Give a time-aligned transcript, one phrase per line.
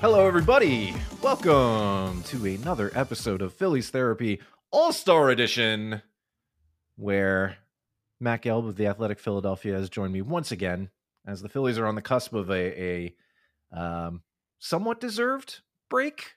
[0.00, 0.94] Hello, everybody.
[1.20, 6.00] Welcome to another episode of Phillies Therapy All Star Edition,
[6.94, 7.56] where
[8.20, 10.90] Matt Gelb of the Athletic Philadelphia has joined me once again
[11.26, 13.16] as the Phillies are on the cusp of a, a
[13.72, 14.22] um,
[14.58, 16.32] somewhat deserved break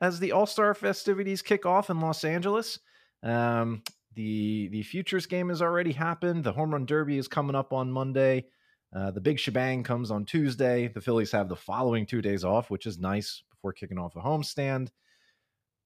[0.00, 2.78] as the All Star festivities kick off in Los Angeles.
[3.22, 3.82] Um,
[4.14, 6.44] the the futures game has already happened.
[6.44, 8.46] The home run derby is coming up on Monday.
[8.94, 10.88] Uh, the big shebang comes on Tuesday.
[10.88, 14.20] The Phillies have the following two days off, which is nice before kicking off a
[14.20, 14.88] homestand.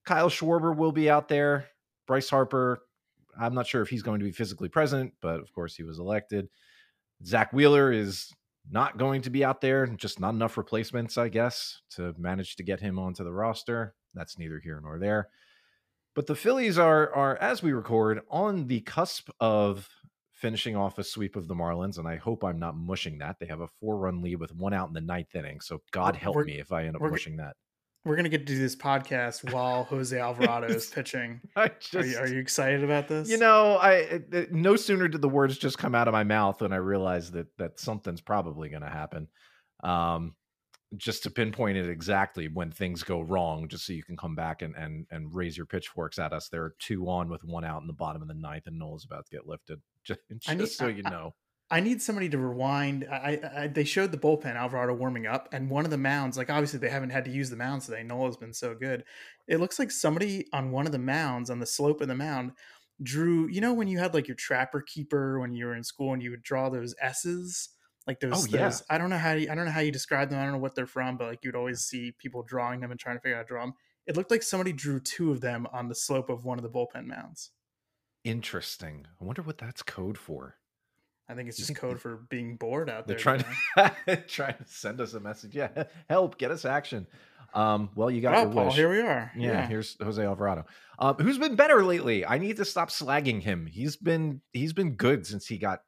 [0.05, 1.67] Kyle Schwarber will be out there.
[2.07, 2.81] Bryce Harper,
[3.39, 5.99] I'm not sure if he's going to be physically present, but of course he was
[5.99, 6.49] elected.
[7.25, 8.33] Zack Wheeler is
[8.71, 12.63] not going to be out there, just not enough replacements, I guess, to manage to
[12.63, 13.95] get him onto the roster.
[14.15, 15.29] That's neither here nor there.
[16.15, 19.89] But the Phillies are are as we record on the cusp of
[20.33, 23.37] finishing off a sweep of the Marlins, and I hope I'm not mushing that.
[23.41, 25.61] They have a four run lead with one out in the ninth inning.
[25.61, 27.57] So God help We're- me if I end up mushing that.
[28.05, 31.41] We're gonna get to do this podcast while Jose Alvarado is pitching.
[31.57, 33.29] I Are you, are you excited about this?
[33.31, 36.25] you know, I it- it- no sooner did the words just come out of my
[36.25, 39.29] mouth than I realized that that something's probably going to happen.
[39.85, 40.35] Um,
[40.97, 44.61] just to pinpoint it exactly when things go wrong, just so you can come back
[44.63, 46.49] and and and raise your pitchforks at us.
[46.49, 49.05] There are two on with one out in the bottom of the ninth, and Nola's
[49.05, 49.81] about to get lifted.
[50.05, 51.33] Just, just need- so you know.
[51.73, 53.09] I need somebody to rewind.
[53.11, 56.37] I, I, I they showed the bullpen Alvarado warming up, and one of the mounds,
[56.37, 58.03] like obviously they haven't had to use the mounds today.
[58.03, 59.05] Nola's been so good.
[59.49, 62.53] It looks like somebody on one of the mounds on the slope of the mound
[63.03, 63.49] drew.
[63.49, 66.23] You know when you had like your trapper keeper when you were in school and
[66.23, 67.71] you would draw those S's,
[68.07, 68.45] like those.
[68.45, 68.65] Oh, yeah.
[68.65, 70.41] those I don't know how you, I don't know how you describe them.
[70.41, 73.01] I don't know what they're from, but like you'd always see people drawing them and
[73.01, 73.75] trying to figure out how to draw them.
[74.07, 76.71] It looked like somebody drew two of them on the slope of one of the
[76.71, 77.51] bullpen mounds.
[78.25, 79.07] Interesting.
[79.19, 80.57] I wonder what that's code for.
[81.33, 83.17] I think it's just code for being bored out there.
[83.17, 83.45] They're trying
[83.77, 85.55] to trying to send us a message.
[85.55, 87.07] Yeah, help, get us action.
[87.55, 88.75] Um, well, you got Wow, your Paul, wish.
[88.77, 89.31] here we are.
[89.37, 90.65] yeah, here's Jose Alvarado.
[90.99, 92.25] Um, who's been better lately?
[92.25, 93.67] I need to stop slagging him.
[93.67, 95.81] He's been he's been good since he got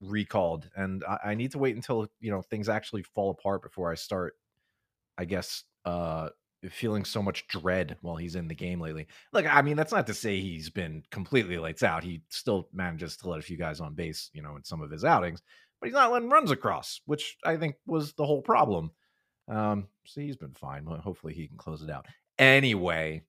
[0.00, 3.90] recalled, and I, I need to wait until you know things actually fall apart before
[3.90, 4.34] I start.
[5.16, 6.30] I guess uh
[6.70, 9.06] feeling so much dread while he's in the game lately.
[9.32, 12.04] Look, I mean, that's not to say he's been completely lights out.
[12.04, 14.90] He still manages to let a few guys on base, you know, in some of
[14.90, 15.42] his outings,
[15.80, 18.90] but he's not letting runs across, which I think was the whole problem.
[19.48, 20.84] Um, so he's been fine.
[20.84, 22.06] Well, Hopefully he can close it out.
[22.38, 23.22] Anyway,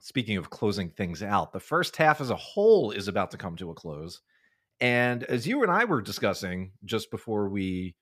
[0.00, 3.56] speaking of closing things out, the first half as a whole is about to come
[3.56, 4.20] to a close.
[4.80, 7.94] And as you and I were discussing just before we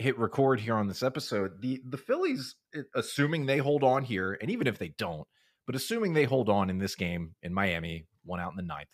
[0.00, 4.38] hit record here on this episode, the the Phillies, eh, assuming they hold on here,
[4.40, 5.26] and even if they don't,
[5.66, 8.88] but assuming they hold on in this game in Miami, one out in the ninth,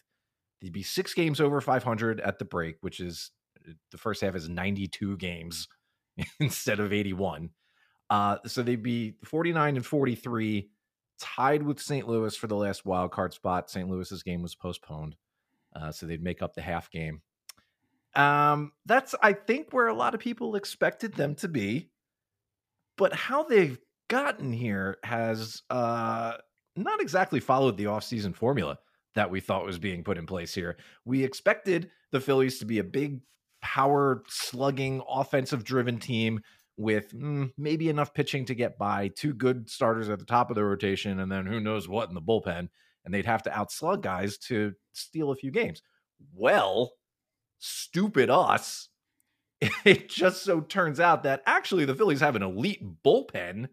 [0.61, 3.31] they'd be six games over 500 at the break, which is
[3.67, 5.69] eh, the first half is 92 games
[6.41, 7.51] instead of 81.
[8.11, 10.71] Uh, so they'd be 49 and 43,
[11.21, 12.09] tied with St.
[12.09, 13.71] Louis for the last wild card spot.
[13.71, 13.89] St.
[13.89, 15.17] Louis's game was postponed,
[15.75, 17.23] uh, so they'd make up the half game.
[18.17, 21.91] Um, that's I think where a lot of people expected them to be,
[22.97, 23.79] but how they've
[24.09, 26.35] gotten here has uh
[26.77, 28.79] not exactly followed the offseason formula
[29.15, 30.77] that we thought was being put in place here.
[31.05, 33.21] We expected the Phillies to be a big
[33.63, 36.41] power slugging offensive driven team
[36.77, 40.57] with mm, maybe enough pitching to get by, two good starters at the top of
[40.57, 42.69] the rotation, and then who knows what in the bullpen,
[43.05, 45.81] and they'd have to outslug guys to steal a few games.
[46.35, 46.93] Well,
[47.59, 48.89] stupid us.
[49.87, 53.69] It just so turns out that actually the Phillies have an elite bullpen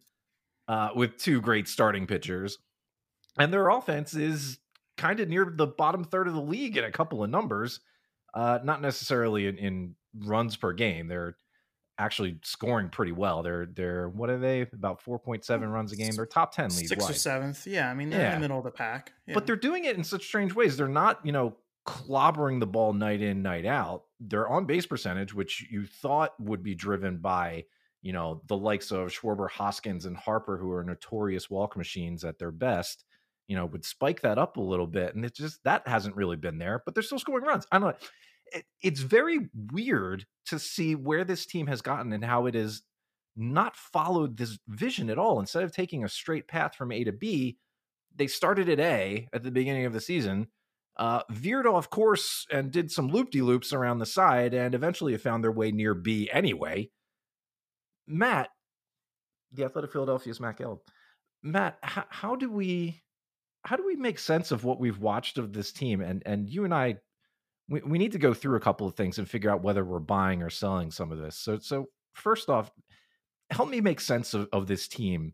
[0.70, 2.58] uh, with two great starting pitchers,
[3.38, 4.60] and their offense is
[4.98, 7.82] kind of near the bottom third of the league in a couple of numbers.
[8.34, 11.08] Uh, not necessarily in, in runs per game.
[11.08, 11.36] They're
[11.98, 13.44] actually scoring pretty well.
[13.44, 16.16] They're they're what are they about four point seven runs a game?
[16.16, 17.68] They're top ten league Sixth or seventh.
[17.68, 19.14] Yeah, I mean they're in the middle of the pack.
[19.28, 19.34] Yeah.
[19.34, 20.78] But they're doing it in such strange ways.
[20.78, 24.04] They're not, you know, clobbering the ball night in, night out.
[24.20, 27.66] Their on base percentage, which you thought would be driven by,
[28.02, 32.40] you know, the likes of Schwarber, Hoskins, and Harper, who are notorious walk machines at
[32.40, 33.04] their best,
[33.48, 35.16] you know, would spike that up a little bit.
[35.16, 37.68] And it's just that hasn't really been there, but they're still scoring runs.
[37.72, 38.08] I don't know.
[38.54, 42.84] It, it's very weird to see where this team has gotten and how it has
[43.36, 45.40] not followed this vision at all.
[45.40, 47.58] Instead of taking a straight path from A to B,
[48.16, 50.48] they started at A at the beginning of the season,
[50.98, 55.16] uh, veered off course and did some loop de loops around the side, and eventually
[55.18, 56.90] found their way near B anyway.
[58.08, 58.50] Matt,
[59.52, 60.80] the Athletic Philadelphia's Matt Gelb.
[61.42, 63.02] Matt, how, how do we
[63.66, 66.02] how do we make sense of what we've watched of this team?
[66.02, 66.98] And and you and I,
[67.70, 70.00] we, we need to go through a couple of things and figure out whether we're
[70.00, 71.38] buying or selling some of this.
[71.38, 72.72] So so first off,
[73.50, 75.34] help me make sense of, of this team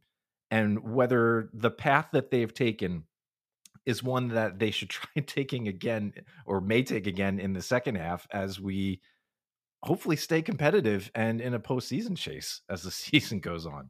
[0.52, 3.04] and whether the path that they've taken
[3.90, 6.14] is one that they should try taking again
[6.46, 9.02] or may take again in the second half as we
[9.84, 13.90] hopefully stay competitive and in a postseason chase as the season goes on.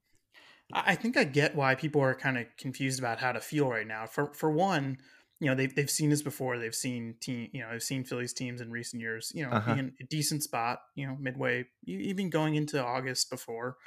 [0.71, 3.87] I think I get why people are kind of confused about how to feel right
[3.87, 4.05] now.
[4.05, 4.99] For for one,
[5.39, 6.59] you know they've they've seen this before.
[6.59, 9.31] They've seen team, you know, they've seen Phillies teams in recent years.
[9.33, 9.73] You know, uh-huh.
[9.73, 10.77] being a decent spot.
[10.95, 13.77] You know, midway, even going into August before,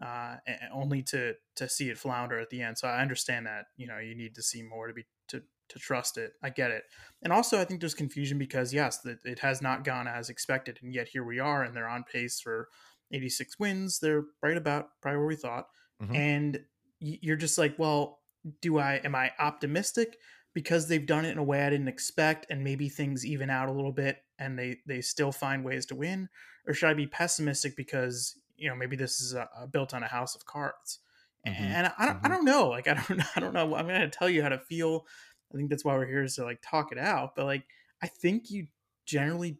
[0.00, 0.36] uh,
[0.72, 2.78] only to to see it flounder at the end.
[2.78, 3.66] So I understand that.
[3.76, 6.32] You know, you need to see more to be to to trust it.
[6.42, 6.84] I get it.
[7.22, 10.78] And also, I think there's confusion because yes, that it has not gone as expected,
[10.82, 12.68] and yet here we are, and they're on pace for
[13.12, 13.98] 86 wins.
[13.98, 15.66] They're right about probably where we thought
[16.02, 16.14] mm-hmm.
[16.14, 16.60] and
[17.00, 18.20] you're just like, well,
[18.60, 20.18] do I am I optimistic
[20.54, 23.68] because they've done it in a way I didn't expect, and maybe things even out
[23.68, 26.28] a little bit, and they they still find ways to win,
[26.66, 30.02] or should I be pessimistic because you know maybe this is a, a built on
[30.02, 30.98] a house of cards?
[31.46, 31.62] Mm-hmm.
[31.62, 32.26] And I don't, mm-hmm.
[32.26, 32.68] I don't know.
[32.68, 33.74] Like I don't, I don't know.
[33.74, 35.06] I'm gonna tell you how to feel.
[35.52, 37.34] I think that's why we're here is to like talk it out.
[37.34, 37.64] But like,
[38.02, 38.66] I think you
[39.06, 39.58] generally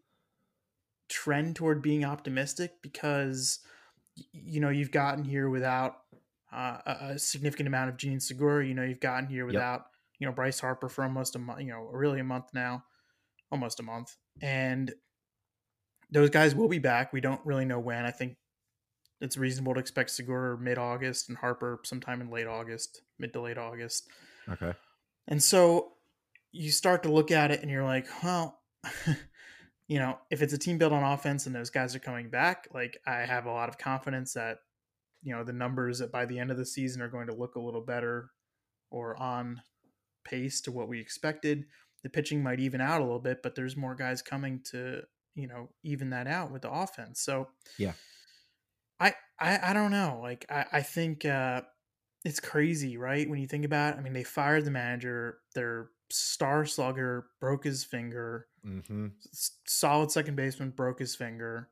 [1.09, 3.59] trend toward being optimistic because
[4.33, 5.97] you know you've gotten here without
[6.53, 8.67] uh, a, a, significant amount of Jean Segura.
[8.67, 9.87] You know, you've gotten here without yep.
[10.19, 11.61] you know Bryce Harper for almost a month.
[11.61, 12.85] You know, really a month now,
[13.51, 14.93] almost a month, and
[16.11, 17.13] those guys will be back.
[17.13, 18.05] We don't really know when.
[18.05, 18.37] I think
[19.21, 23.41] it's reasonable to expect Segura mid August and Harper sometime in late August, mid to
[23.41, 24.09] late August.
[24.49, 24.73] Okay.
[25.29, 25.93] And so
[26.53, 28.61] you start to look at it and you're like, well,
[29.89, 32.69] you know, if it's a team built on offense and those guys are coming back,
[32.73, 34.59] like I have a lot of confidence that
[35.23, 37.55] you know the numbers that by the end of the season are going to look
[37.55, 38.31] a little better
[38.91, 39.61] or on
[40.25, 41.65] pace to what we expected.
[42.03, 45.03] The pitching might even out a little bit, but there's more guys coming to
[45.35, 47.21] you know even that out with the offense.
[47.21, 47.93] So yeah,
[48.99, 50.21] I I, I don't know.
[50.23, 51.63] Like I I think uh,
[52.25, 53.29] it's crazy, right?
[53.29, 53.99] When you think about, it.
[53.99, 55.39] I mean, they fired the manager.
[55.55, 58.47] Their star slugger broke his finger.
[58.67, 59.09] Mm-hmm.
[59.67, 61.69] Solid second baseman broke his finger.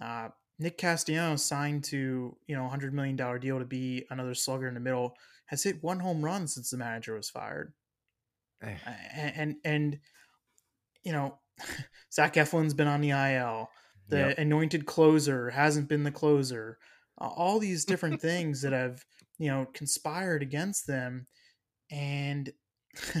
[0.00, 0.28] Uh,
[0.58, 4.68] Nick Castellanos signed to you know a hundred million dollar deal to be another slugger
[4.68, 5.16] in the middle
[5.46, 7.72] has hit one home run since the manager was fired,
[8.62, 8.78] and,
[9.36, 9.98] and, and
[11.02, 11.38] you know
[12.12, 13.68] Zach Eflin's been on the IL.
[14.08, 14.38] The yep.
[14.38, 16.78] anointed closer hasn't been the closer.
[17.20, 19.04] Uh, all these different things that have
[19.38, 21.26] you know conspired against them,
[21.90, 22.52] and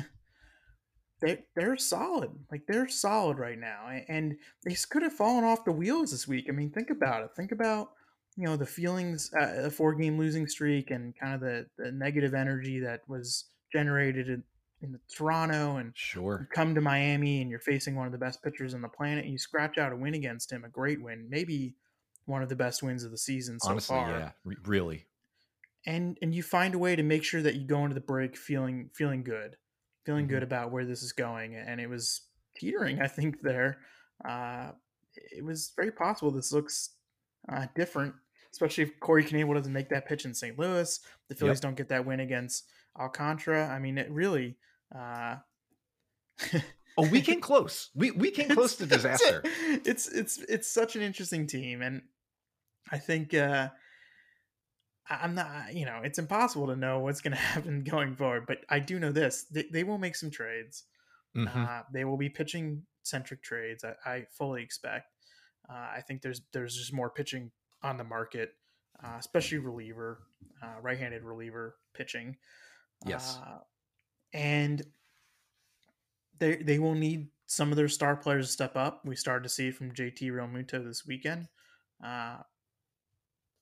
[1.20, 2.30] they they're solid.
[2.50, 6.46] Like they're solid right now, and they could have fallen off the wheels this week.
[6.48, 7.30] I mean, think about it.
[7.36, 7.90] Think about
[8.36, 11.92] you know the feelings, uh, a four game losing streak, and kind of the, the
[11.92, 14.42] negative energy that was generated in,
[14.82, 18.74] in Toronto, and sure, come to Miami, and you're facing one of the best pitchers
[18.74, 19.24] on the planet.
[19.24, 21.74] And you scratch out a win against him, a great win, maybe
[22.26, 24.10] one of the best wins of the season so Honestly, far.
[24.10, 25.06] Yeah, Re- really.
[25.86, 28.36] And and you find a way to make sure that you go into the break
[28.36, 29.56] feeling feeling good
[30.04, 30.34] feeling mm-hmm.
[30.34, 31.54] good about where this is going.
[31.54, 32.22] And it was
[32.56, 33.78] teetering, I think, there.
[34.24, 34.70] Uh,
[35.14, 36.90] it was very possible this looks
[37.52, 38.14] uh, different,
[38.52, 40.58] especially if Corey Knebel doesn't make that pitch in St.
[40.58, 41.00] Louis.
[41.28, 41.62] The Phillies yep.
[41.62, 42.64] don't get that win against
[42.98, 43.68] Alcantara.
[43.68, 44.56] I mean, it really.
[44.94, 45.36] Uh,
[46.96, 47.90] oh, we came close.
[47.94, 49.42] We we came close to disaster.
[49.84, 52.02] It's, it's it's such an interesting team, and
[52.90, 53.68] I think uh,
[55.08, 58.58] I'm not, you know, it's impossible to know what's going to happen going forward, but
[58.68, 60.84] I do know this: they, they will make some trades.
[61.36, 61.64] Mm-hmm.
[61.64, 63.84] Uh, they will be pitching centric trades.
[63.84, 65.10] I, I fully expect.
[65.68, 67.50] Uh, I think there's there's just more pitching
[67.82, 68.54] on the market,
[69.02, 70.20] uh, especially reliever,
[70.62, 72.36] uh, right-handed reliever pitching.
[73.06, 73.58] Yes, uh,
[74.32, 74.82] and
[76.38, 79.02] they they will need some of their star players to step up.
[79.04, 81.48] We started to see it from JT Realmuto this weekend.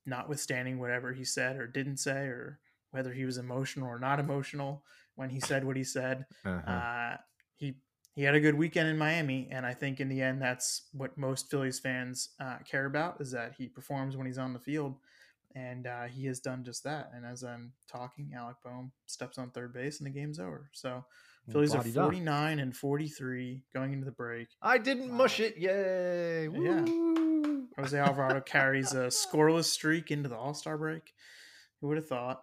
[0.06, 2.59] Uh, notwithstanding whatever he said or didn't say, or
[2.90, 6.26] whether he was emotional or not emotional when he said what he said.
[6.44, 6.71] Uh-huh.
[6.71, 7.16] Uh,
[7.56, 7.75] he
[8.14, 11.16] he had a good weekend in Miami, and I think in the end, that's what
[11.16, 14.97] most Phillies fans uh, care about is that he performs when he's on the field,
[15.54, 17.11] and uh, he has done just that.
[17.14, 20.68] And as I'm talking, Alec Bohm steps on third base, and the game's over.
[20.73, 21.04] So.
[21.50, 24.47] Phillies are 49 and 43 going into the break.
[24.62, 25.59] I didn't mush it.
[25.59, 26.47] Yay.
[26.47, 26.64] Woo.
[26.64, 27.32] Yeah.
[27.79, 31.12] Jose Alvarado carries a scoreless streak into the All Star break.
[31.81, 32.43] Who would have thought?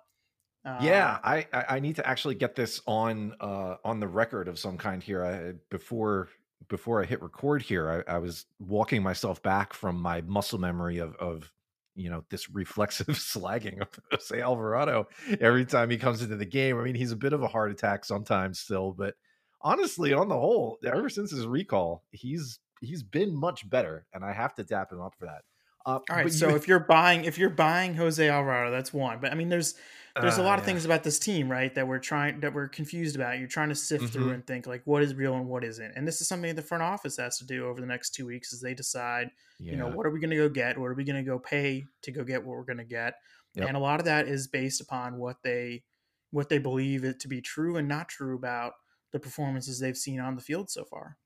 [0.65, 4.59] Uh, yeah, I I need to actually get this on uh, on the record of
[4.59, 5.24] some kind here.
[5.24, 6.29] I, before
[6.67, 10.98] before I hit record here, I, I, was walking myself back from my muscle memory
[10.98, 11.50] of of
[11.95, 15.07] you know this reflexive slagging of Jose Alvarado
[15.39, 16.77] every time he comes into the game.
[16.77, 19.15] I mean, he's a bit of a heart attack sometimes still, but
[19.62, 24.33] honestly, on the whole, ever since his recall, he's he's been much better, and I
[24.33, 25.43] have to tap him up for that.
[25.86, 29.19] Uh, All right, so you, if you're buying if you're buying Jose Alvarado, that's one.
[29.21, 29.75] But I mean, there's
[30.19, 30.59] there's uh, a lot yeah.
[30.59, 31.74] of things about this team, right?
[31.74, 33.39] That we're trying that we're confused about.
[33.39, 34.13] You're trying to sift mm-hmm.
[34.13, 35.93] through and think like what is real and what isn't.
[35.95, 38.53] And this is something the front office has to do over the next two weeks
[38.53, 39.71] as they decide, yeah.
[39.71, 40.77] you know, what are we going to go get?
[40.77, 43.15] What are we going to go pay to go get what we're going to get?
[43.55, 43.67] Yep.
[43.67, 45.83] And a lot of that is based upon what they
[46.31, 48.74] what they believe it to be true and not true about
[49.12, 51.17] the performances they've seen on the field so far.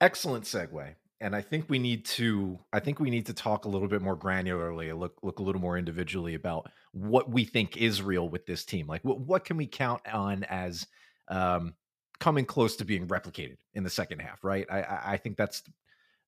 [0.00, 3.68] Excellent segue and I think we need to I think we need to talk a
[3.68, 8.02] little bit more granularly, look look a little more individually about what we think is
[8.02, 8.86] real with this team.
[8.86, 10.86] Like what what can we count on as
[11.28, 11.74] um,
[12.20, 14.66] coming close to being replicated in the second half, right?
[14.70, 15.62] I I think that's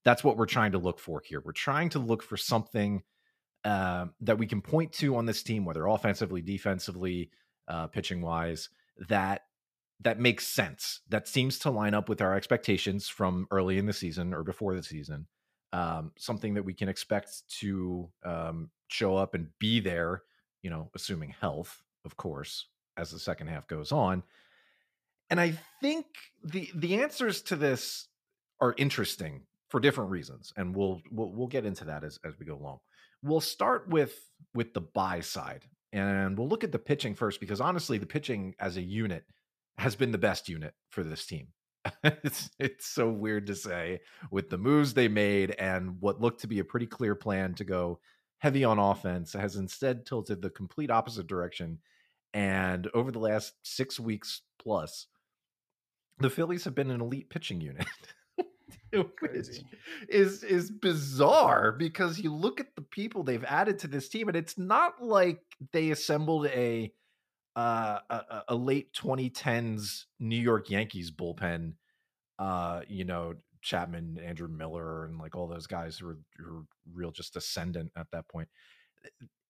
[0.05, 1.43] that's what we're trying to look for here.
[1.45, 3.03] We're trying to look for something
[3.65, 7.31] uh, that we can point to on this team, whether offensively, defensively,
[7.67, 8.71] uh, pitching wise,
[9.09, 9.43] that
[10.01, 11.01] that makes sense.
[11.09, 14.75] That seems to line up with our expectations from early in the season or before
[14.75, 15.27] the season.
[15.73, 20.23] Um, something that we can expect to um, show up and be there,
[20.63, 24.23] you know, assuming health, of course, as the second half goes on.
[25.31, 26.07] And I think
[26.43, 28.09] the the answers to this
[28.61, 32.47] are interesting for different reasons, and we'll we'll, we'll get into that as as we
[32.47, 32.79] go along.
[33.23, 34.19] We'll start with
[34.55, 38.55] with the buy side, and we'll look at the pitching first because honestly, the pitching
[38.59, 39.25] as a unit
[39.79, 41.49] has been the best unit for this team.
[42.05, 46.47] it's it's so weird to say with the moves they made and what looked to
[46.47, 48.01] be a pretty clear plan to go
[48.39, 51.79] heavy on offense has instead tilted the complete opposite direction.
[52.35, 55.07] And over the last six weeks plus,
[56.19, 57.87] the Phillies have been an elite pitching unit.
[58.93, 59.63] which
[60.09, 64.37] is is bizarre because you look at the people they've added to this team and
[64.37, 65.41] it's not like
[65.73, 66.93] they assembled a
[67.59, 71.73] uh, a, a, late 2010s New York Yankees bullpen.
[72.39, 76.63] Uh, you know, Chapman, Andrew Miller, and like all those guys who were, who were
[76.95, 78.47] real just ascendant at that point.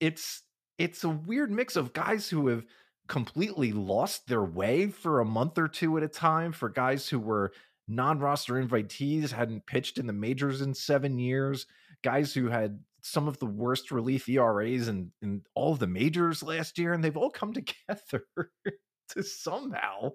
[0.01, 0.43] It's
[0.79, 2.65] it's a weird mix of guys who have
[3.09, 6.53] completely lost their way for a month or two at a time.
[6.53, 7.53] For guys who were
[7.89, 11.67] non-roster invitees, hadn't pitched in the majors in seven years.
[12.03, 16.43] Guys who had some of the worst relief ERAs in, in all of the majors
[16.43, 17.53] last year, and they've all come
[17.89, 18.25] together
[19.11, 20.13] to somehow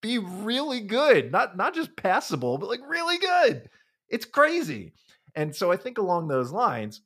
[0.00, 1.32] be really good.
[1.32, 3.68] Not not just passable, but like really good.
[4.08, 4.92] It's crazy.
[5.34, 7.02] And so I think along those lines,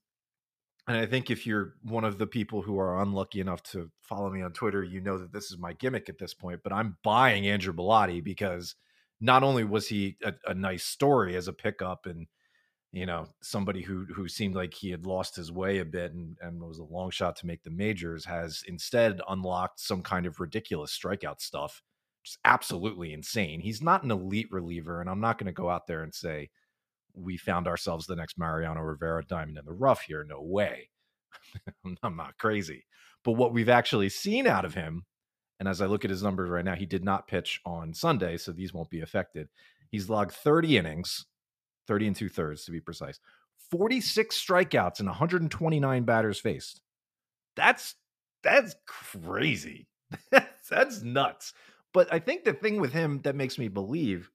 [0.89, 4.31] and I think if you're one of the people who are unlucky enough to follow
[4.31, 6.97] me on Twitter, you know that this is my gimmick at this point, but I'm
[7.05, 8.75] buying Andrew Bellatti because
[9.21, 12.27] not only was he a, a nice story as a pickup and
[12.93, 16.37] you know somebody who who seemed like he had lost his way a bit and,
[16.41, 20.41] and was a long shot to make the majors has instead unlocked some kind of
[20.41, 21.83] ridiculous strikeout stuff
[22.23, 23.61] just absolutely insane.
[23.61, 26.51] He's not an elite reliever and i'm not going to go out there and say
[27.15, 30.25] we found ourselves the next mariano rivera diamond in the rough here.
[30.25, 30.91] No way.
[32.03, 32.85] I'm not crazy.
[33.25, 35.05] But what we've actually seen out of him
[35.61, 38.37] and as i look at his numbers right now he did not pitch on sunday
[38.37, 39.49] so these won't be affected.
[39.91, 41.27] He's logged 30 innings
[41.87, 43.19] 30 and two thirds to be precise.
[43.71, 46.81] 46 strikeouts and 129 batters faced.
[47.57, 47.95] That's
[48.43, 49.87] that's crazy.
[50.31, 51.55] that's nuts.
[51.95, 54.31] But I think the thing with him that makes me believe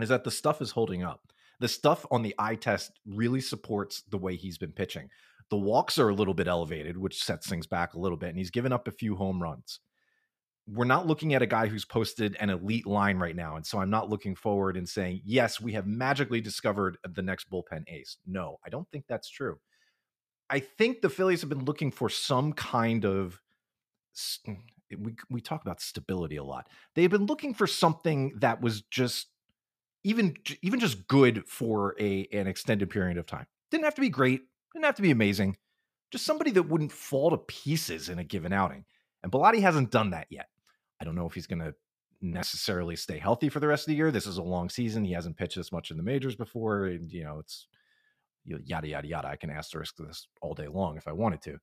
[0.00, 1.20] is that the stuff is holding up.
[1.60, 5.08] The stuff on the eye test really supports the way he's been pitching.
[5.50, 8.38] The walks are a little bit elevated, which sets things back a little bit, and
[8.38, 9.80] he's given up a few home runs
[10.66, 13.56] we're not looking at a guy who's posted an elite line right now.
[13.56, 17.50] And so I'm not looking forward and saying, yes, we have magically discovered the next
[17.50, 18.18] bullpen ace.
[18.26, 19.58] No, I don't think that's true.
[20.48, 23.40] I think the Phillies have been looking for some kind of
[24.46, 24.58] mm,
[24.98, 26.68] we we talk about stability a lot.
[26.94, 29.28] They've been looking for something that was just
[30.02, 33.46] even even just good for a an extended period of time.
[33.70, 35.56] Didn't have to be great, didn't have to be amazing.
[36.10, 38.84] Just somebody that wouldn't fall to pieces in a given outing.
[39.22, 40.48] And Bellatti hasn't done that yet.
[41.00, 41.74] I don't know if he's going to
[42.22, 44.10] necessarily stay healthy for the rest of the year.
[44.10, 45.04] This is a long season.
[45.04, 46.86] He hasn't pitched this much in the majors before.
[46.86, 47.66] And, you know, it's
[48.44, 49.28] yada, yada, yada.
[49.28, 51.58] I can asterisk this all day long if I wanted to.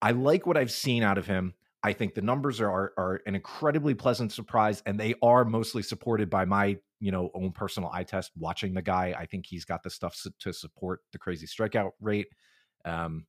[0.00, 1.54] I like what I've seen out of him.
[1.84, 6.30] I think the numbers are, are an incredibly pleasant surprise, and they are mostly supported
[6.30, 8.30] by my, you know, own personal eye test.
[8.38, 12.28] Watching the guy, I think he's got the stuff to support the crazy strikeout rate.
[12.84, 13.26] Um,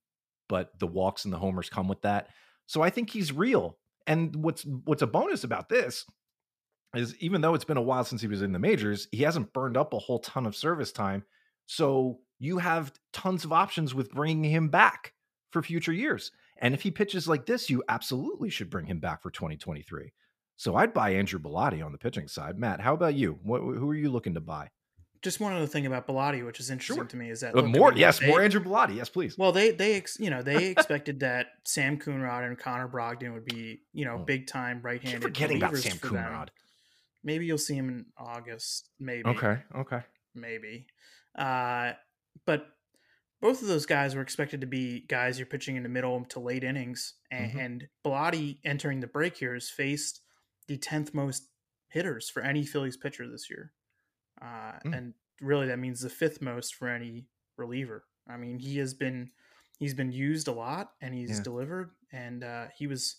[0.49, 2.27] but the walks and the homers come with that.
[2.67, 3.77] So I think he's real.
[4.07, 6.05] And what's what's a bonus about this
[6.95, 9.53] is even though it's been a while since he was in the majors, he hasn't
[9.53, 11.23] burned up a whole ton of service time.
[11.65, 15.13] So you have tons of options with bringing him back
[15.51, 16.31] for future years.
[16.57, 20.11] And if he pitches like this, you absolutely should bring him back for 2023.
[20.55, 22.59] So I'd buy Andrew Bellatti on the pitching side.
[22.59, 23.39] Matt, how about you?
[23.43, 24.69] What, who are you looking to buy?
[25.23, 27.05] Just one other thing about Bellatti, which is interesting Sure.
[27.05, 28.95] to me, is that Uh, look, I more, mean, yes, they- more Andrew Bellatti.
[28.95, 29.37] Yes, please.
[29.37, 33.45] Well, they they ex, you know they expected that Sam Coonrod and Connor Brogdon would
[33.45, 34.25] be you know Oh.
[34.25, 35.21] big time right-handed.
[35.23, 35.97] forgetting about Sam.
[35.97, 36.49] Coonrod.
[37.23, 38.89] Maybe you'll see him in August.
[38.99, 39.27] Maybe.
[39.29, 40.01] Okay, okay.
[40.35, 40.87] maybe.
[41.35, 41.93] Uh,
[42.45, 42.67] but
[43.39, 46.39] both of those guys were expected to be guys you're pitching in the middle to
[46.39, 47.59] late innings, and, Mhm.
[47.65, 50.21] and Bellatti entering the break here has faced
[50.67, 51.49] the tenth most
[51.89, 53.71] hitters for any Phillies pitcher this year,
[54.43, 54.97] uh, Mm.
[54.97, 57.25] and really that means the fifth most for any
[57.57, 58.03] reliever.
[58.27, 59.31] I mean, he has been
[59.79, 61.43] he's been used a lot, and he's Yeah.
[61.43, 63.17] delivered, and uh, he was.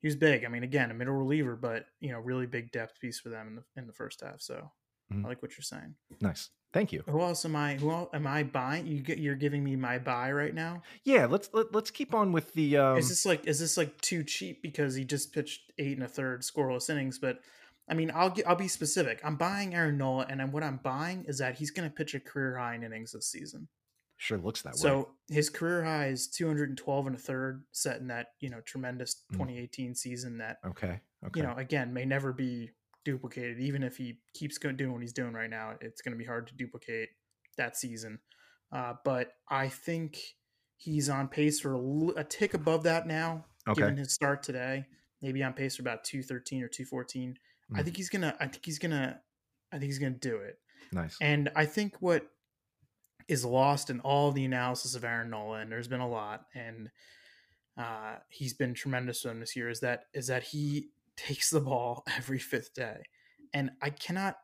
[0.00, 0.44] He was big.
[0.44, 3.46] I mean, again, a middle reliever, but you know, really big depth piece for them
[3.48, 4.42] in the in the first half.
[4.42, 4.70] So,
[5.10, 5.24] Mhm.
[5.24, 5.94] I like what you're saying.
[6.20, 6.50] Nice.
[6.74, 7.02] Thank you.
[7.08, 7.76] Who else am I?
[7.76, 8.86] Who el- am I buying?
[8.86, 10.82] You get you're giving me my buy right now.
[11.04, 13.98] Yeah, let's let, let's keep on with the um is this like is this like
[14.02, 17.18] too cheap because he just pitched eight and a third scoreless innings?
[17.18, 17.40] But
[17.88, 19.20] I mean, I'll get, I'll be specific.
[19.24, 22.14] I'm buying Aaron Nola, and then what I'm buying is that he's going to pitch
[22.14, 23.68] a career high in innings this season.
[24.16, 24.78] sure looks that way.
[24.78, 29.22] So his career high is 212 and a third, set in that you know tremendous
[29.32, 29.38] Mm.
[29.38, 31.00] 2018 season that Okay.
[31.26, 31.40] Okay.
[31.40, 32.70] you know again may never be
[33.04, 36.24] duplicated even if he keeps doing what he's doing right now it's going to be
[36.24, 37.08] hard to duplicate
[37.58, 38.18] that season
[38.72, 40.18] uh, but i think
[40.76, 41.74] he's on pace for
[42.16, 43.80] a tick above that now okay.
[43.82, 44.86] given his start today
[45.20, 47.36] maybe on pace for about 213 or 214
[47.74, 47.84] i Mm.
[47.84, 49.20] think he's gonna i think he's gonna
[49.72, 50.58] i think he's gonna do it
[50.92, 51.16] nice.
[51.20, 52.26] and i think what
[53.28, 56.90] is lost in all the analysis of aaron nola and there's been a lot and
[57.76, 61.60] uh, he's been tremendous for them this year is that is that he takes the
[61.60, 63.02] ball every fifth day
[63.52, 64.36] and i cannot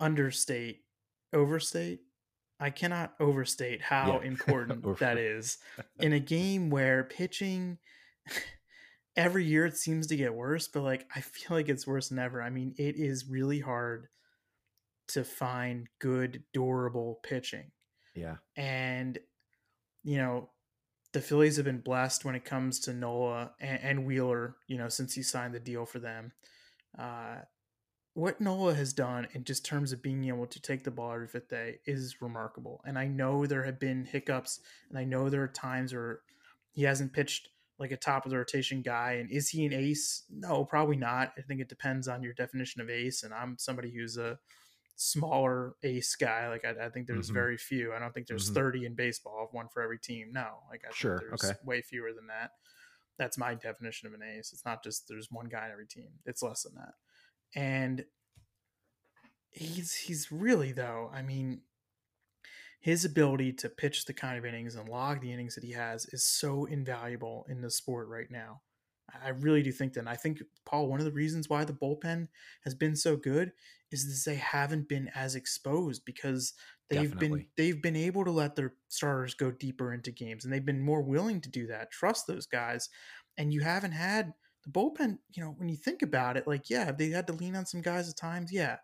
[0.00, 0.84] understate
[1.32, 2.00] overstate
[2.60, 4.28] i cannot overstate how Yeah.
[4.28, 5.58] important that is
[6.00, 7.78] in a game where pitching
[9.18, 12.18] every year it seems to get worse but like i feel like it's worse than
[12.18, 14.08] ever i mean it is really hard
[15.08, 17.70] to find good durable pitching
[18.14, 18.36] yeah.
[18.56, 19.18] and
[20.04, 20.48] you know
[21.12, 24.56] the Phillies have been blessed when it comes to Nola and, and Wheeler.
[24.66, 26.32] You know, since he signed the deal for them,
[26.98, 27.36] uh,
[28.14, 31.28] what Nola has done in just terms of being able to take the ball every
[31.28, 32.82] fifth day is remarkable.
[32.84, 36.20] And I know there have been hiccups, and I know there are times where
[36.72, 39.12] he hasn't pitched like a top of the rotation guy.
[39.14, 40.24] And is he an ace?
[40.30, 41.32] No, probably not.
[41.38, 43.22] I think it depends on your definition of ace.
[43.22, 44.38] And I'm somebody who's a
[44.96, 46.48] smaller ace guy.
[46.48, 47.34] Like I, I think there's Mhm.
[47.34, 47.92] very few.
[47.94, 48.54] I don't think there's Mhm.
[48.54, 50.32] 30 in baseball, one for every team.
[50.32, 51.54] No, like I think Sure, there's okay.
[51.64, 52.52] way fewer than that.
[53.18, 54.52] That's my definition of an ace.
[54.52, 56.20] It's not just there's one guy in every team.
[56.26, 56.94] It's less than that.
[57.54, 58.06] And
[59.50, 61.10] he's he's really though.
[61.12, 61.62] I mean,
[62.80, 66.06] his ability to pitch the kind of innings and log the innings that he has
[66.06, 68.60] is so invaluable in the sport right now.
[69.22, 70.00] I really do think that.
[70.00, 72.28] And I think Paul, one of the reasons why the bullpen
[72.64, 73.52] has been so good
[73.90, 76.52] is that they haven't been as exposed because
[76.90, 77.28] they've Definitely.
[77.28, 80.80] been they've been able to let their starters go deeper into games and they've been
[80.80, 81.90] more willing to do that.
[81.90, 82.90] Trust those guys,
[83.38, 85.18] and you haven't had the bullpen.
[85.34, 87.66] You know, when you think about it, like yeah, have they had to lean on
[87.66, 88.52] some guys at times?
[88.52, 88.76] Yeah.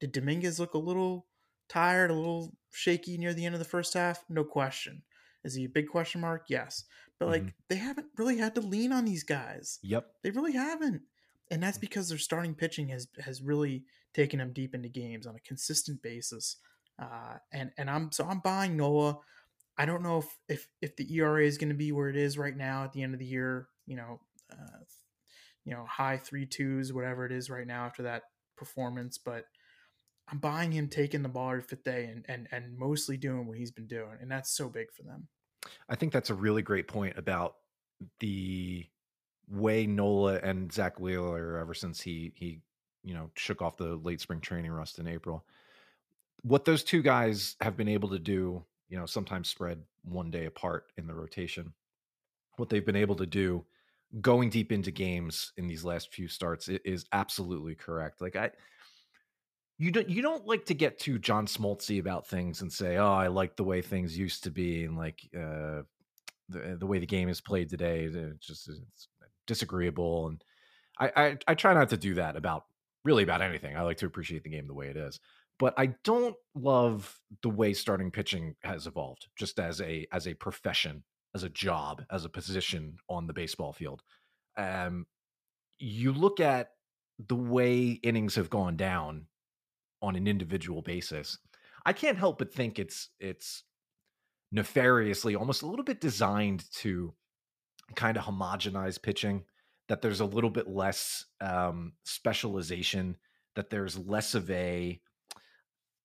[0.00, 1.26] Did Dominguez look a little
[1.72, 4.24] tired, a little shaky near the end of the first half?
[4.28, 5.02] No question.
[5.44, 6.44] Is he a big question mark?
[6.48, 6.84] Yes.
[7.18, 7.52] But like Mhm.
[7.68, 9.78] they haven't really had to lean on these guys.
[9.82, 10.22] Yep.
[10.22, 11.02] They really haven't.
[11.50, 11.64] And Mm.
[11.66, 15.40] that's because their starting pitching has has really taken them deep into games on a
[15.40, 16.56] consistent basis.
[16.98, 19.18] Uh, and and I'm so I'm buying Nola.
[19.78, 22.36] I don't know if if if the ERA is going to be where it is
[22.38, 23.68] right now at the end of the year.
[23.86, 24.84] You know, uh,
[25.64, 28.24] you know, high three twos, whatever it is right now after that
[28.56, 29.18] performance.
[29.18, 29.46] But
[30.28, 33.58] I'm buying him taking the ball every fifth day and and and mostly doing what
[33.58, 35.28] he's been doing, and that's so big for them.
[35.88, 37.56] I think that's a really great point about
[38.20, 38.86] the
[39.48, 42.60] way Nola and Zack Wheeler, ever since he he
[43.04, 45.44] you know shook off the late spring training rust in April,
[46.42, 50.46] what those two guys have been able to do, you know, sometimes spread one day
[50.46, 51.72] apart in the rotation.
[52.56, 53.64] What they've been able to do,
[54.20, 58.20] going deep into games in these last few starts, is absolutely correct.
[58.20, 58.50] Like I.
[59.82, 63.12] You don't you don't like to get too John Smoltzy about things and say, "Oh,
[63.12, 65.82] I like the way things used to be," and like uh,
[66.48, 68.04] the the way the game is played today.
[68.04, 69.08] It's just it's
[69.48, 70.44] disagreeable, and
[71.00, 72.66] I, I I try not to do that about
[73.04, 73.76] really about anything.
[73.76, 75.18] I like to appreciate the game the way it is,
[75.58, 80.34] but I don't love the way starting pitching has evolved, just as a as a
[80.34, 81.02] profession,
[81.34, 84.04] as a job, as a position on the baseball field.
[84.56, 85.08] Um,
[85.80, 86.70] you look at
[87.18, 89.26] the way innings have gone down
[90.02, 91.38] on an individual basis.
[91.86, 93.64] I can't help but think it's it's
[94.52, 97.14] nefariously, almost a little bit designed to
[97.94, 99.44] kind of homogenize pitching.
[99.88, 103.16] That there's a little bit less um, specialization.
[103.56, 105.00] That there's less of a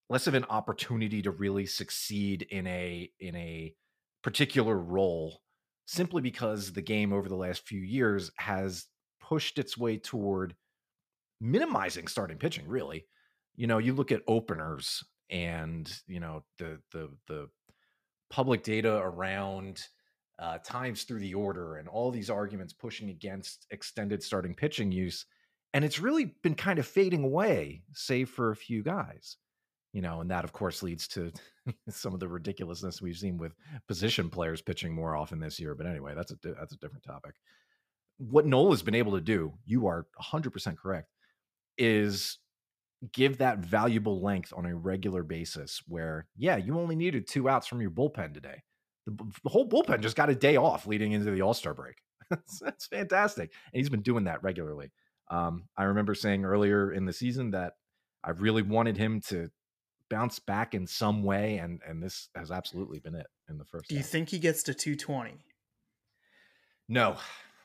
[0.09, 3.73] less of an opportunity to really succeed in a in a
[4.23, 5.41] particular role
[5.85, 8.85] simply because the game over the last few years has
[9.21, 10.55] pushed its way toward
[11.39, 13.05] minimizing starting pitching really
[13.57, 17.49] you know you look at openers and you know the the the
[18.29, 19.81] public data around
[20.39, 25.25] uh, times through the order and all these arguments pushing against extended starting pitching use
[25.73, 29.37] and it's really been kind of fading away save for a few guys
[29.97, 31.31] you know, and that of course leads to
[31.89, 33.53] some of the ridiculousness we've seen with
[33.87, 35.73] position players pitching more often this year.
[35.73, 37.33] But anyway, that's a that's a different topic.
[38.19, 41.09] What Nola has been able to do, you are 100% correct,
[41.79, 42.37] is
[43.11, 47.67] give that valuable length on a regular basis where, yeah, you only needed two outs
[47.67, 48.63] from your bullpen today.
[49.05, 51.95] The, the whole bullpen just got a day off leading into the All Star break.
[52.29, 53.51] that's, fantastic.
[53.73, 54.91] And he's been doing that regularly.
[55.29, 57.73] Um, I remember saying earlier in the season that
[58.23, 59.49] I really wanted him to
[60.09, 63.89] bounce back in some way, and and this has absolutely been it in the first.
[63.89, 65.37] Do you think he gets to 220?
[66.89, 67.17] No.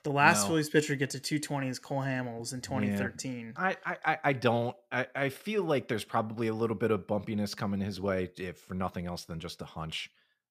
[0.04, 0.48] The last no.
[0.48, 3.54] Phillies pitcher to get to 220 is Cole Hamels in 2013.
[3.56, 3.74] Yeah.
[3.86, 4.74] I, I I don't.
[4.90, 8.58] I, I feel like there's probably a little bit of bumpiness coming his way, if
[8.58, 10.10] for nothing else than just a hunch.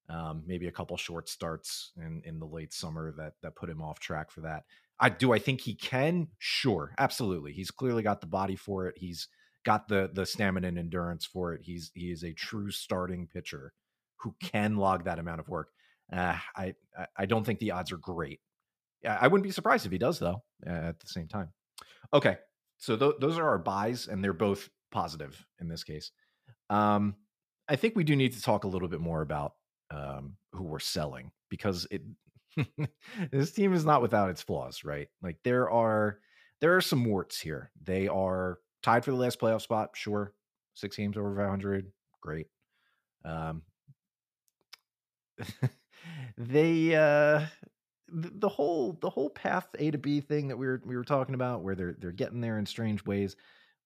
[0.10, 3.82] Um, maybe a couple short starts in in the late summer that that put him
[3.82, 4.64] off track for that.
[5.00, 5.34] I do.
[5.34, 6.30] I think he can.
[6.38, 7.52] Sure, absolutely.
[7.52, 8.96] He's clearly got the body for it.
[8.98, 9.28] He's
[9.66, 11.62] got the the stamina and endurance for it.
[11.64, 13.74] He's he is a true starting pitcher
[14.18, 15.70] who can log that amount of work.
[16.12, 16.76] Uh, I
[17.18, 18.40] I don't think the odds are great.
[19.08, 20.44] I wouldn't be surprised if he does though.
[20.66, 21.50] At the same time,
[22.14, 22.38] okay.
[22.78, 26.12] So th- those are our buys, and they're both positive in this case.
[26.70, 27.16] Um,
[27.68, 29.54] I think we do need to talk a little bit more about
[29.92, 32.02] um, who we're selling because it
[33.32, 35.08] this team is not without its flaws, right?
[35.22, 36.20] Like there are
[36.60, 37.72] there are some warts here.
[37.84, 39.92] They are tied for the last playoff spot.
[39.94, 40.34] Sure,
[40.74, 42.48] six games over 500, great.
[43.24, 43.64] Um,
[46.38, 47.46] they uh,
[48.12, 51.36] the whole the whole path A to B thing that we were we were talking
[51.36, 53.36] about, where they're they're getting there in strange ways.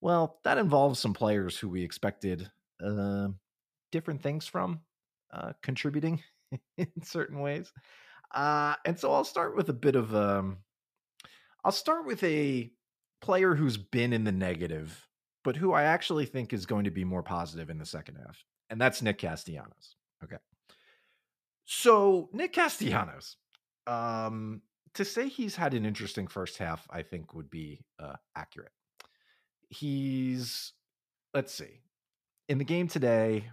[0.02, 2.50] Well, that involves some players who we expected
[2.84, 3.30] uh,
[3.92, 4.82] different things from
[5.32, 6.22] uh, contributing
[6.78, 7.72] in certain ways.
[8.34, 10.58] Uh, and so I'll start with a bit of um,
[11.64, 12.72] I'll start with a
[13.22, 15.08] player who's been in the negative,
[15.44, 18.44] but who I actually think is going to be more positive in the second half,
[18.70, 19.96] and that's Nick Castellanos.
[20.24, 20.38] Okay.
[21.66, 23.38] So, Nick Castellanos,
[23.88, 24.62] um,
[24.94, 28.72] to say he's had an interesting first half, I think would be uh, accurate.
[29.70, 30.74] He's,
[31.34, 31.82] let's see,
[32.48, 33.46] in the game today,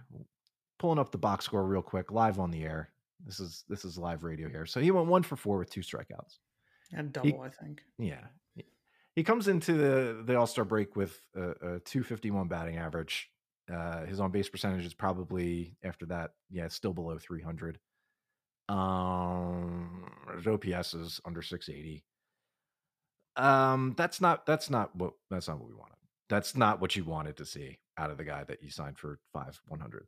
[0.79, 2.89] pulling up the box score real quick, live on the air.
[3.25, 4.65] This is this is live radio here.
[4.65, 6.39] So he went one for four with two strikeouts.
[6.91, 7.81] And double, he, I think.
[7.97, 8.25] Yeah,
[9.15, 13.29] he comes into the the All Star break with a, a 251 batting average.
[13.73, 17.79] Uh, his on base percentage is probably after that, yeah, still below 300.
[18.69, 22.03] Um, his OPS is under 680.
[23.35, 25.97] Um, that's not that's not what that's not what we wanted.
[26.29, 29.19] That's not what you wanted to see out of the guy that you signed for
[29.33, 30.07] five 100.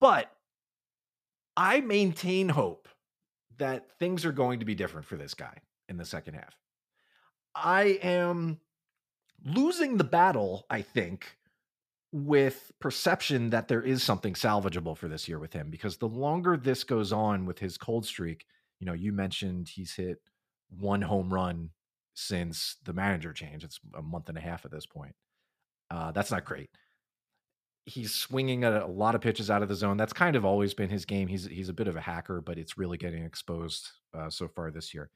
[0.00, 0.30] But
[1.56, 2.88] I maintain hope
[3.58, 6.56] that things are going to be different for this guy in the second half.
[7.54, 8.60] I am
[9.44, 11.36] losing the battle, I think,
[12.12, 16.56] with perception that there is something salvageable for this year with him because the longer
[16.56, 18.46] this goes on with his cold streak,
[18.80, 20.18] you know, you mentioned he's hit
[20.70, 21.70] one home run
[22.14, 23.64] since the manager change.
[23.64, 25.14] It's a month and a half at this point.
[25.90, 26.70] Uh, that's not great.
[27.86, 29.96] He's swinging a, a lot of pitches out of the zone.
[29.96, 31.28] That's kind of always been his game.
[31.28, 34.70] He's he's a bit of a hacker, but it's really getting exposed uh, so far
[34.70, 35.10] this year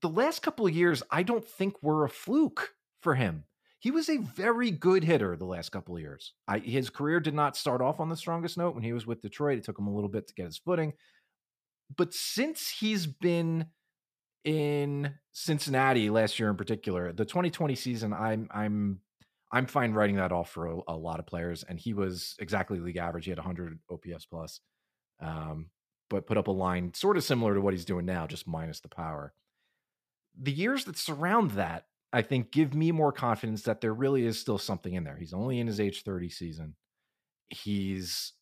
[0.00, 3.44] the last couple of years, I don't think were a fluke for him.
[3.78, 6.32] He was a very good hitter the last couple of years.
[6.48, 9.20] I, his career did not start off on the strongest note when he was with
[9.20, 9.58] Detroit.
[9.58, 10.94] It took him a little bit to get his footing.
[11.94, 13.66] But since he's been
[14.44, 19.00] in Cincinnati last year in particular, the 2020 season, I'm I'm
[19.52, 21.64] I'm fine writing that off for a, a lot of players.
[21.68, 23.26] And he was exactly league average.
[23.26, 24.60] He had 100 OPS plus,
[25.20, 25.70] um,
[26.10, 28.80] but put up a line sort of similar to what he's doing now, just minus
[28.80, 29.32] the power
[30.40, 31.84] the years that surround that,
[32.16, 35.18] I think, give me more confidence that there really is still something in there.
[35.18, 36.74] He's only in his age 30 season.
[37.50, 38.32] He's,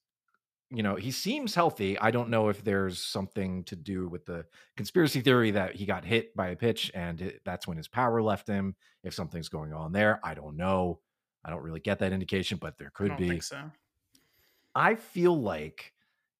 [0.70, 1.98] you know, he seems healthy.
[1.98, 4.44] I don't know if there's something to do with the
[4.76, 8.22] conspiracy theory that he got hit by a pitch and it, that's when his power
[8.22, 8.76] left him.
[9.02, 11.00] If something's going on there, I don't know.
[11.44, 13.40] I don't really get that indication, but there could be.
[13.40, 13.58] so.
[14.72, 15.94] I feel like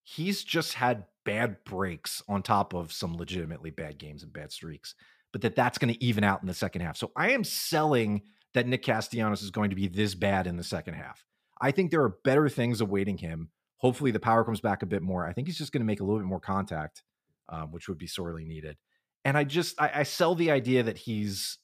[0.04, 4.94] he's just had bad breaks on top of some legitimately bad games and bad streaks,
[5.34, 6.96] but that that's going to even out in the second half.
[6.96, 10.62] So I am selling that Nick Castellanos is going to be this bad in the
[10.62, 11.24] second half.
[11.60, 13.50] I think there are better things awaiting him.
[13.78, 15.26] Hopefully, the power comes back a bit more.
[15.26, 17.02] I think he's just going to make a little bit more contact,
[17.48, 18.76] um, which would be sorely needed.
[19.24, 21.58] And I just I, I sell the idea that he's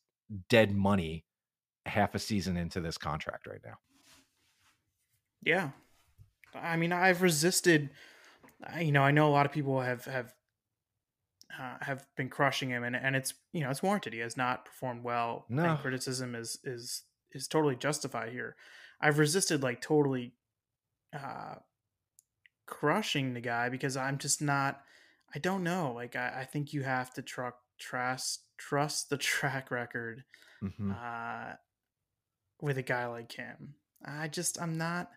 [0.48, 1.24] dead money
[1.86, 3.74] half a season into this contract right now.
[5.44, 5.70] Yeah,
[6.56, 7.90] I mean, I've resisted.
[8.80, 10.34] You know, I know a lot of people have have
[11.58, 14.12] uh, have been crushing him, and and it's you know it's warranted.
[14.12, 15.46] He has not performed well.
[15.48, 15.64] No.
[15.64, 18.56] and criticism is is is totally justified here.
[19.00, 20.34] I've resisted like totally
[21.16, 21.56] uh,
[22.66, 24.80] crushing the guy because I'm just not.
[25.34, 25.92] I don't know.
[25.94, 30.24] Like I, I think you have to tr- trust trust the track record
[30.62, 30.94] Mhm.
[30.94, 31.54] uh,
[32.60, 33.74] with a guy like him.
[34.04, 35.10] I just I'm not.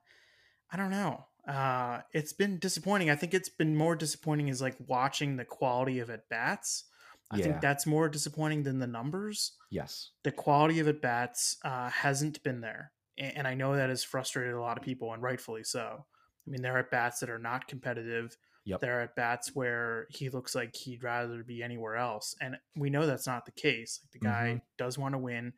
[0.72, 1.26] I don't know.
[1.48, 3.10] Uh, it's been disappointing.
[3.10, 6.86] I think it's been more disappointing is like watching the quality of at bats.
[7.32, 7.44] I Yeah.
[7.46, 9.54] think that's more disappointing than the numbers.
[9.70, 10.12] Yes.
[10.24, 14.04] The quality of at bats uh, hasn't been there, A- and I know that has
[14.04, 16.06] frustrated a lot of people, and rightfully so.
[16.46, 18.38] I mean, there are at bats that are not competitive.
[18.66, 18.80] Yep.
[18.82, 22.90] There are at bats where he looks like he'd rather be anywhere else, and we
[22.90, 24.00] know that's not the case.
[24.04, 25.54] Like the guy does want to win,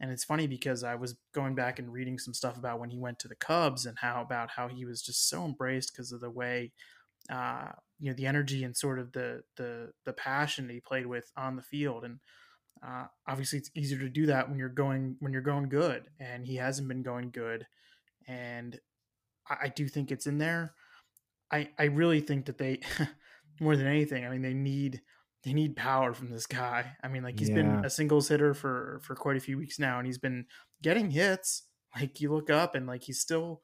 [0.00, 2.98] and it's funny because I was going back and reading some stuff about when he
[2.98, 6.20] went to the Cubs and how about how he was just so embraced because of
[6.20, 6.72] the way,
[7.30, 11.06] uh, you know, the energy and sort of the the the passion that he played
[11.06, 12.18] with on the field, and
[12.86, 16.46] uh, obviously it's easier to do that when you're going when you're going good, and
[16.46, 17.66] he hasn't been going good,
[18.26, 18.80] and
[19.48, 20.74] I, I do think it's in there.
[21.52, 22.80] I I really think that they
[23.60, 25.02] more than anything, I mean, they need
[25.42, 26.96] they need power from this guy.
[27.02, 27.50] I mean, like he's Yeah.
[27.50, 30.46] been a singles hitter for for quite a few weeks now, and he's been
[30.82, 31.64] getting hits.
[31.96, 33.62] Like you look up and like he's still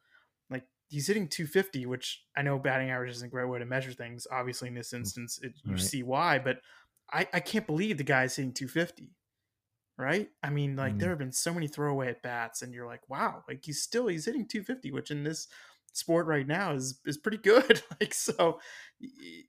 [0.50, 3.92] like he's hitting 250, which I know batting average isn't a great way to measure
[3.92, 4.26] things.
[4.30, 5.78] Obviously, in this instance, it, you Right.
[5.78, 6.60] see why, but
[7.12, 9.14] I I can't believe the guy's hitting 250.
[9.98, 10.30] Right?
[10.42, 11.00] I mean, like Mm.
[11.00, 14.08] there have been so many throwaway at bats, and you're like, wow, like he's still
[14.08, 15.48] he's hitting 250, which in this
[15.96, 17.82] sport right now is is pretty good.
[18.00, 18.61] like so,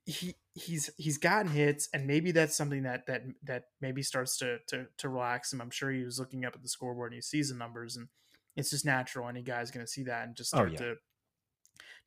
[0.05, 4.59] he he's he's gotten hits, and maybe that's something that that that maybe starts to
[4.67, 5.61] to to relax him.
[5.61, 8.07] I'm sure he was looking up at the scoreboard and he sees the numbers, and
[8.55, 9.27] it's just natural.
[9.29, 10.77] Any guy's going to see that and just Oh, start yeah.
[10.79, 10.95] to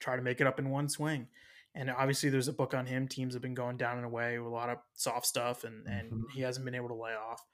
[0.00, 1.29] try to make it up in one swing.
[1.74, 3.07] And obviously, there's a book on him.
[3.07, 6.11] Teams have been going down and away with a lot of soft stuff, and and
[6.12, 6.31] Mhm.
[6.33, 7.44] he hasn't been able to lay off.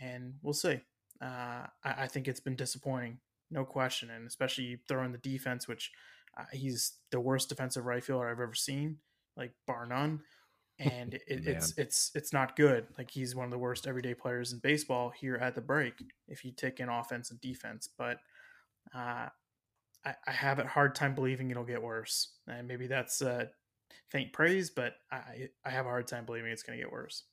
[0.00, 0.80] And we'll see.
[1.20, 5.92] Uh, I, I think it's been disappointing, no question, and especially throwing the defense, which
[6.52, 8.98] he's the worst defensive right fielder I've ever seen,
[9.36, 10.20] like bar none.
[10.78, 12.86] And it, it's it's it's not good.
[12.96, 15.94] Like he's one of the worst everyday players in baseball here at the break.
[16.28, 18.18] If you take in offense and defense, but
[18.94, 19.28] uh,
[20.04, 22.32] I, I have a hard time believing it'll get worse.
[22.46, 23.46] And maybe that's uh,
[24.08, 27.24] faint praise, but I I have a hard time believing it's going to get worse.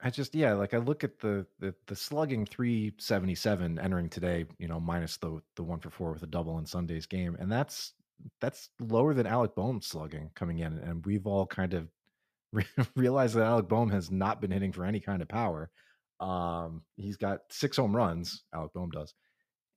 [0.00, 4.68] I just yeah, like I look at the the, the slugging 377 entering today, you
[4.68, 7.94] know, minus the the one for four with a double in Sunday's game, and that's
[8.40, 11.88] that's lower than Alec Bohm's slugging coming in, and we've all kind of
[12.52, 15.70] re- realized that Alec Bohm has not been hitting for any kind of power.
[16.20, 19.14] Um, he's got six home runs, Alec Bohm does,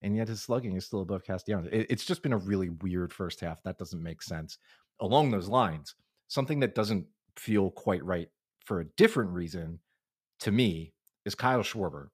[0.01, 1.69] and yet his slugging is still above Castellanos.
[1.71, 3.61] It, it's just been a really weird first half.
[3.63, 4.57] That doesn't make sense.
[5.01, 5.95] Along those lines,
[6.27, 8.29] something that doesn't feel quite right
[8.65, 9.79] for a different reason
[10.41, 10.93] to me
[11.25, 12.07] is Kyle Schwarber.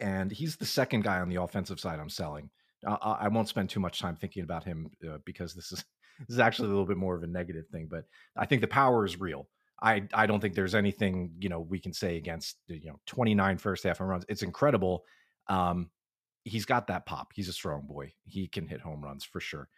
[0.00, 2.50] And he's the second guy on the offensive side I'm selling.
[2.86, 5.84] I, I won't spend too much time thinking about him uh, because this is
[6.20, 7.88] this is actually a little bit more of a negative thing.
[7.90, 8.04] But
[8.36, 9.48] I think the power is real.
[9.82, 13.58] I I don't think there's anything you know we can say against you know 29
[13.58, 14.24] first half home runs.
[14.28, 15.04] It's incredible.
[15.48, 15.90] Um,
[16.44, 17.32] he's got that pop.
[17.34, 18.12] He's a strong boy.
[18.24, 19.68] He can hit home runs for sure.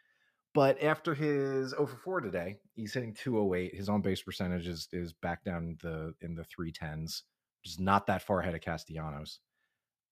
[0.52, 3.74] But after his over 4 today, he's hitting 208.
[3.74, 7.22] His on base percentage is is back down the in the 310s,
[7.62, 9.40] which is not that far ahead of Castellanos.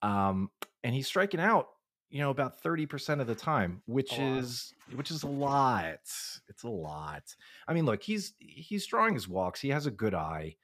[0.02, 0.50] Um,
[0.84, 1.66] and he's striking out,
[2.10, 6.00] you know, about 30% of the time, which is which is a lot.
[6.48, 7.34] It's a lot.
[7.66, 9.60] I mean, look, he's he's drawing his walks.
[9.60, 10.56] He has a good eye.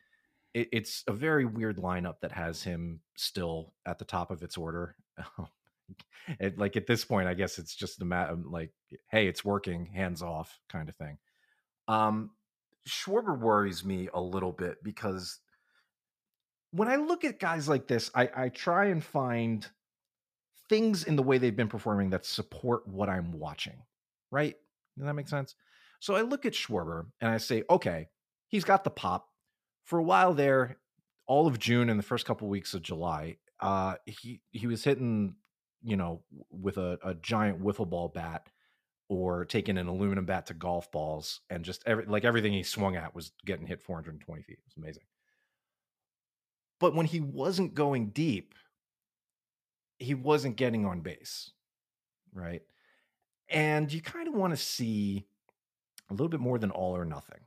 [0.54, 4.56] It, it's a very weird lineup that has him still at the top of its
[4.56, 4.96] order.
[6.40, 8.72] it, like at this point, I guess it's just the matter like,
[9.10, 11.18] hey, it's working, hands off kind of thing.
[11.88, 12.30] Um,
[12.88, 15.40] Schwarber worries me a little bit because
[16.70, 19.66] when I look at guys like this, I, I try and find
[20.68, 23.82] things in the way they've been performing that support what I'm watching.
[24.30, 24.56] Right?
[24.96, 25.54] Does that make sense?
[26.00, 28.08] So I look at Schwarber and I say, okay,
[28.48, 29.28] he's got the pop.
[29.84, 30.78] For a while there,
[31.26, 35.36] all of June and the first couple weeks of July, uh, he he was hitting,
[35.82, 38.48] you know, with a, a giant wiffle ball bat
[39.08, 42.96] or taking an aluminum bat to golf balls and just every like everything he swung
[42.96, 44.58] at was getting hit 420 feet.
[44.58, 45.04] It was amazing.
[46.80, 48.54] But when he wasn't going deep,
[49.98, 51.50] he wasn't getting on base,
[52.32, 52.62] right?
[53.48, 55.26] And you kind of want to see
[56.10, 57.40] a little bit more than all or nothing.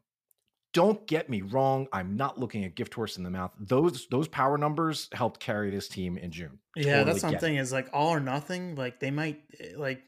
[0.73, 1.88] Don't get me wrong.
[1.91, 3.51] I'm not looking at gift horse in the mouth.
[3.60, 6.60] Those those power numbers helped carry this team in June.
[6.75, 8.75] Yeah, totally that's something is like all or nothing.
[8.75, 10.03] Like they might eh, like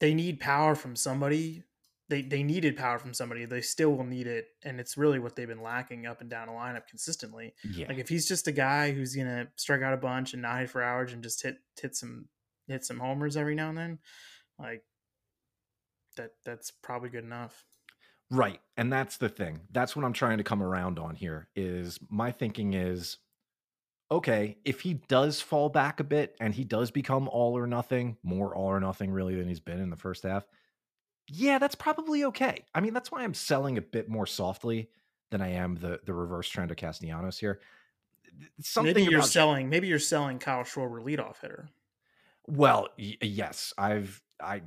[0.00, 1.62] they need power from somebody.
[2.08, 3.44] They they needed power from somebody.
[3.44, 6.46] They still will need it, and it's really what they've been lacking up and down
[6.46, 7.54] the lineup consistently.
[7.64, 7.88] Yeah.
[7.88, 10.70] Like if he's just a guy who's gonna strike out a bunch and not hit
[10.70, 12.26] for average and just hit hit some
[12.68, 13.98] hit some homers every now and then,
[14.58, 14.84] like
[16.16, 17.64] that that's probably good enough.
[18.30, 18.60] Right.
[18.76, 19.60] And that's the thing.
[19.70, 23.18] That's what I'm trying to come around on here is my thinking is
[24.10, 28.16] okay, if he does fall back a bit and he does become all or nothing,
[28.22, 30.46] more all or nothing really than he's been in the first half,
[31.28, 32.64] yeah, that's probably okay.
[32.74, 34.90] I mean, that's why I'm selling a bit more softly
[35.30, 37.60] than I am the the reverse trend of Castellanos here.
[38.60, 39.68] Something maybe you're selling.
[39.68, 41.68] Maybe you're selling Kyle Schwarber leadoff hitter.
[42.46, 44.62] Well, y- yes, I've I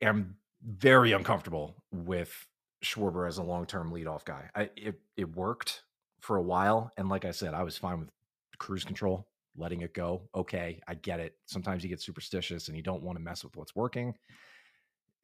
[0.00, 2.46] am very uncomfortable with
[2.84, 4.50] Schwarber as a long term leadoff guy.
[4.54, 5.82] I it it worked
[6.20, 8.10] for a while, and like I said, I was fine with
[8.58, 9.26] cruise control,
[9.56, 10.28] letting it go.
[10.34, 11.36] Okay, I get it.
[11.46, 14.14] Sometimes you get superstitious and you don't want to mess with what's working.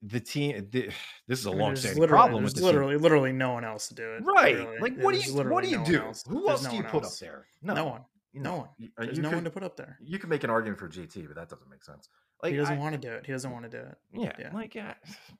[0.02, 0.90] The team, the,
[1.28, 2.42] this is a long-standing problem.
[2.42, 3.02] There's literally, team.
[3.02, 4.22] literally no one else to do it.
[4.24, 4.80] Right?
[4.80, 6.12] Like, what there's do you, what do you no do?
[6.28, 7.22] Who else no do you put else.
[7.22, 7.46] up there?
[7.62, 8.02] No, no one.
[8.34, 8.68] No one.
[8.96, 9.98] There's no could, one to put up there.
[10.00, 12.08] You can make an argument for gt but that doesn't make sense.
[12.42, 13.26] Like, he doesn't I, want to do it.
[13.26, 13.98] He doesn't want to do it.
[14.12, 14.50] Yeah, yeah.
[14.52, 14.94] like yeah.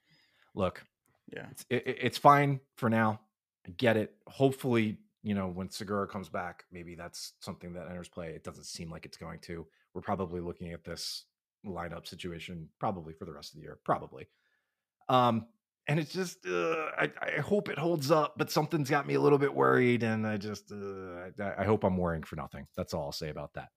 [0.54, 0.84] Look,
[1.32, 3.20] yeah, it's, it, it's fine for now.
[3.66, 4.14] I get it.
[4.26, 8.28] Hopefully, you know, when Segura comes back, maybe that's something that enters play.
[8.28, 9.66] It doesn't seem like it's going to.
[9.94, 11.24] We're probably looking at this
[11.66, 14.28] lineup situation probably for the rest of the year, probably.
[15.12, 15.46] Um,
[15.88, 19.20] and it's just uh, I, I, hope it holds up, but something's got me a
[19.20, 22.66] little bit worried, and I just uh, I, I, hope I'm worrying for nothing.
[22.76, 23.68] That's all I'll say about that.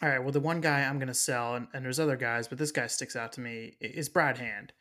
[0.00, 0.20] All right.
[0.20, 2.70] Well, the one guy I'm going to sell, and, and, there's other guys, but this
[2.70, 4.72] guy sticks out to me is Brad Hand.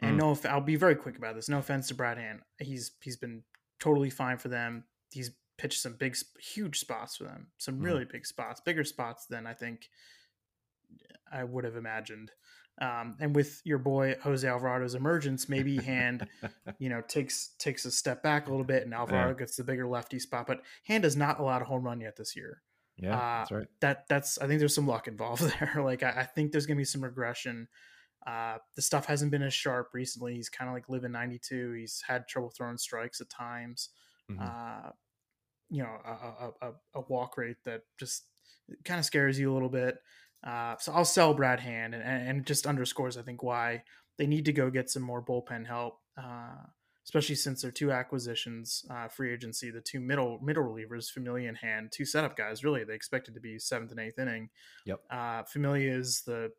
[0.00, 0.42] And mm.
[0.44, 1.48] no, I'll be very quick about this.
[1.48, 3.44] No offense to Brad Hand, he's he's been
[3.78, 4.84] totally fine for them.
[5.12, 7.84] He's pitched some big, huge spots for them, some mm.
[7.84, 9.88] really big spots, bigger spots than I think
[11.30, 12.32] I would have imagined.
[12.80, 16.26] Um, and with your boy Jose Alvarado's emergence, maybe Hand,
[16.78, 19.38] you know, takes takes a step back a little bit, and Alvarado yeah.
[19.38, 20.46] gets the bigger lefty spot.
[20.46, 22.62] But Hand has not allowed a home run yet this year.
[22.96, 23.66] Yeah, uh, that's right.
[23.80, 25.82] That that's I think there's some luck involved there.
[25.84, 27.68] like I, I think there's gonna be some regression.
[28.26, 30.34] Uh, the stuff hasn't been as sharp recently.
[30.34, 31.72] He's kind of like living 92.
[31.72, 33.90] He's had trouble throwing strikes at times.
[34.30, 34.42] Mm-hmm.
[34.42, 34.90] Uh,
[35.70, 38.24] you know, a, a, a, walk rate that just
[38.84, 39.98] kind of scares you a little bit.
[40.44, 43.82] Uh, so I'll sell Brad Hand, and, and just underscores I think why
[44.18, 46.66] they need to go get some more bullpen help, uh,
[47.04, 51.56] especially since their two acquisitions, uh, free agency, the two middle middle relievers, Familia and
[51.56, 52.62] Hand, two setup guys.
[52.62, 54.50] Really, they expected to be seventh and eighth inning.
[54.84, 55.00] Yep.
[55.10, 56.52] Uh, Familia is the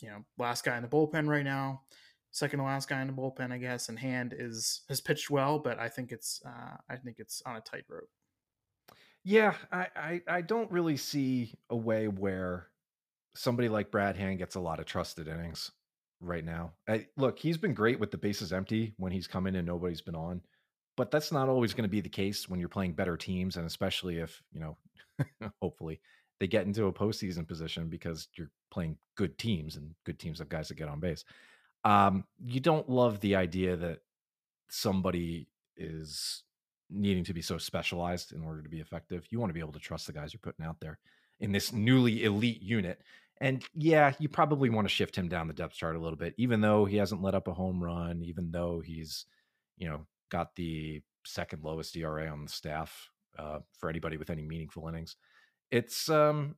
[0.00, 1.82] you know last guy in the bullpen right now,
[2.30, 3.88] second to last guy in the bullpen, I guess.
[3.88, 7.56] And Hand is has pitched well, but I think it's uh, I think it's on
[7.56, 8.08] a tightrope.
[9.24, 12.68] Yeah, I, I I don't really see a way where
[13.34, 15.70] somebody like Brad Hand gets a lot of trusted innings
[16.20, 16.72] right now.
[16.88, 20.00] I, look, he's been great with the bases empty when he's come in and nobody's
[20.00, 20.40] been on,
[20.96, 23.66] but that's not always going to be the case when you're playing better teams, and
[23.66, 24.76] especially if you know,
[25.62, 26.00] hopefully
[26.40, 30.48] they get into a postseason position because you're playing good teams and good teams have
[30.48, 31.24] guys that get on base.
[31.84, 34.00] Um, you don't love the idea that
[34.68, 36.42] somebody is
[36.90, 39.26] needing to be so specialized in order to be effective.
[39.30, 40.98] You want to be able to trust the guys you're putting out there
[41.40, 43.02] in this newly elite unit.
[43.40, 46.34] And yeah, you probably want to shift him down the depth chart a little bit,
[46.38, 49.26] even though he hasn't let up a home run, even though he's,
[49.76, 54.42] you know, got the second lowest ERA on the staff uh, for anybody with any
[54.42, 55.16] meaningful innings.
[55.70, 56.54] It's um,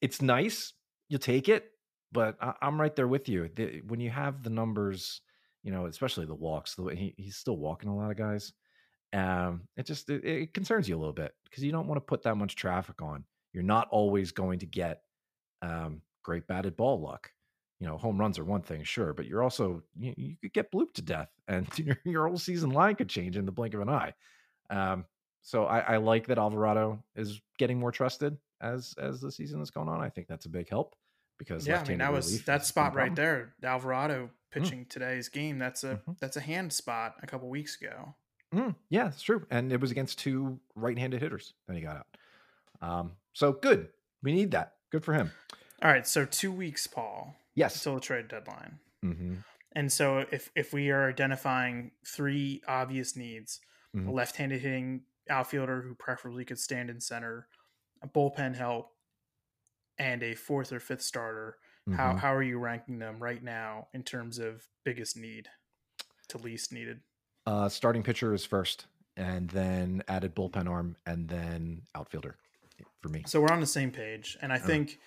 [0.00, 0.72] it's nice.
[1.08, 1.70] You take it,
[2.12, 3.50] but I, am right there with you.
[3.54, 5.20] The, when you have the numbers,
[5.62, 8.52] you know, especially the walks, the way he, he's still walking a lot of guys.
[9.12, 12.04] Um, it just it, it concerns you a little bit because you don't want to
[12.04, 13.24] put that much traffic on.
[13.52, 15.02] You're not always going to get
[15.64, 17.30] um, great batted ball luck.
[17.80, 20.72] You know, home runs are one thing, sure, but you're also you, you could get
[20.72, 23.80] blooped to death, and your, your whole season line could change in the blink of
[23.80, 24.12] an eye.
[24.70, 25.04] Um,
[25.42, 29.70] so I, I like that Alvarado is getting more trusted as as the season is
[29.70, 30.00] going on.
[30.00, 30.94] I think that's a big help
[31.38, 33.54] because yeah, I mean that was that spot right there.
[33.62, 34.30] Alvarado mm.
[34.50, 34.88] pitching mm.
[34.88, 35.58] today's game.
[35.58, 36.12] That's a mm-hmm.
[36.20, 38.14] that's a hand spot a couple weeks ago.
[38.54, 42.06] Mm, yeah, it's true, and it was against two right-handed hitters that he got out.
[42.88, 43.88] Um, so good.
[44.22, 44.74] We need that.
[44.94, 45.32] Good for him.
[45.82, 46.06] All right.
[46.06, 47.34] So two weeks, Paul.
[47.56, 47.74] Yes.
[47.74, 48.78] Until the trade deadline.
[49.04, 49.34] Mm-hmm.
[49.72, 53.60] And so if if we are identifying three obvious needs,
[53.92, 54.06] Mhm.
[54.06, 57.48] a left-handed hitting outfielder who preferably could stand in center,
[58.02, 58.92] a bullpen help,
[59.98, 61.58] and a fourth or fifth starter,
[61.96, 62.18] how Mhm.
[62.20, 65.48] how are you ranking them right now in terms of biggest need
[66.28, 67.00] to least needed?
[67.46, 68.86] Uh, starting pitcher is first,
[69.16, 72.36] and then added bullpen arm, and then outfielder
[73.00, 73.22] for me.
[73.26, 74.66] So we're on the same page, and I Uh.
[74.66, 74.98] think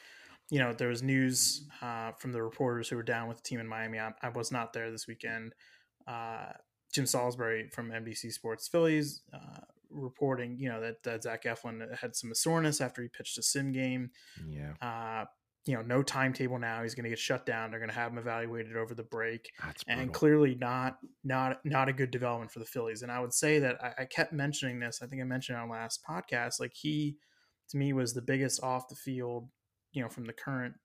[0.50, 3.60] you know there was news uh, from the reporters who were down with the team
[3.60, 4.00] in Miami.
[4.00, 5.54] I, I was not there this weekend.
[6.08, 6.54] Uh,
[6.94, 9.60] Jim Salisbury from NBC Sports Phillies uh,
[9.90, 13.74] reporting, you know, that, that Zach Eflin had some soreness after he pitched a sim
[13.74, 14.10] game.
[14.48, 15.26] Yeah, Uh,
[15.66, 16.82] you know, no timetable now.
[16.84, 17.70] He's going to get shut down.
[17.72, 21.90] They're going to have him evaluated over the break, that's and clearly not not not
[21.90, 23.02] a good development for the Phillies.
[23.02, 25.02] And I would say that I, I kept mentioning this.
[25.04, 26.62] I think I mentioned it on last podcast.
[26.62, 27.18] Like he,
[27.70, 29.50] to me, was the biggest off the field.
[29.92, 30.76] You know, from the current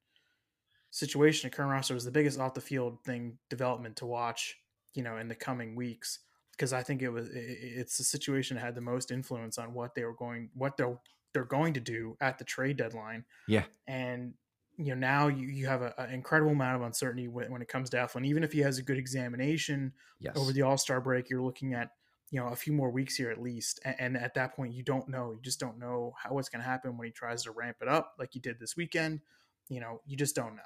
[0.91, 4.57] situation, the current roster was the biggest off the field thing development to watch.
[4.95, 6.19] You know, in the coming weeks,
[6.53, 9.75] because I think it was it, it's the situation that had the most influence on
[9.75, 10.99] what they were going, what they're
[11.33, 14.35] they're going to do at the trade deadline yeah, and
[14.77, 17.89] you know now you, you have an incredible amount of uncertainty when, when it comes
[17.91, 18.27] to Eflin.
[18.27, 21.75] Even if he has a good examination yes, over the All Star break, you're looking
[21.75, 21.91] at
[22.33, 24.83] you know a few more weeks here at least, and, and at that point you
[24.83, 25.33] don't know.
[25.33, 27.89] You just don't know how what's going to happen when he tries to ramp it
[27.89, 29.21] up like he did this weekend.
[29.69, 30.63] You know, you just don't know.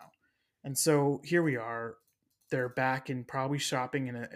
[0.65, 1.97] And so here we are.
[2.51, 4.29] They're back and probably shopping in a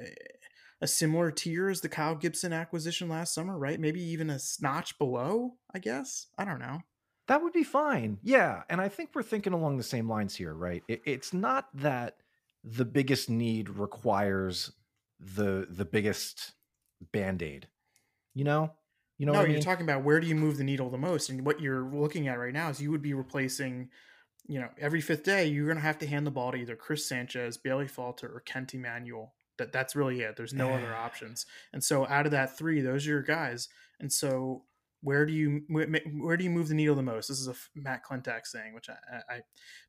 [0.82, 3.78] a similar tier as the Kyle Gibson acquisition last summer, right?
[3.78, 5.54] Maybe even a notch below.
[5.72, 6.80] I guess I don't know.
[7.28, 8.18] That would be fine.
[8.24, 8.62] Yeah.
[8.68, 10.82] And I think we're thinking along the same lines here, right?
[10.88, 12.16] It, it's not that
[12.64, 14.72] the biggest need requires
[15.20, 16.54] the the biggest
[17.12, 17.68] band-aid.
[18.34, 18.72] You know?
[19.18, 21.44] You know no, you're talking about where do you move the needle the most, and
[21.44, 23.90] what you're looking at right now is you would be replacing,
[24.48, 26.74] you know, every fifth day you're going to have to hand the ball to either
[26.74, 29.34] Chris Sanchez, Bailey Falter, or Kent Emanuel.
[29.58, 30.36] That that's really it.
[30.36, 31.44] There's no other options.
[31.74, 33.68] And so out of that three, those are your guys.
[34.00, 34.64] And so
[35.02, 37.28] where do you where do you move the needle the most?
[37.28, 39.40] This is a Matt Klentak saying, which I, I, I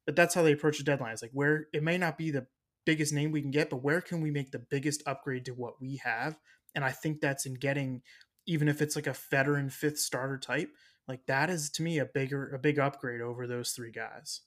[0.05, 1.13] but that's how they approach the deadline.
[1.13, 2.47] It's like where it may not be the
[2.85, 5.81] biggest name we can get, but where can we make the biggest upgrade to what
[5.81, 6.37] we have?
[6.75, 8.01] And I think that's in getting
[8.47, 10.69] even if it's like a veteran fifth starter type,
[11.07, 14.41] like that is to me a bigger a big upgrade over those three guys.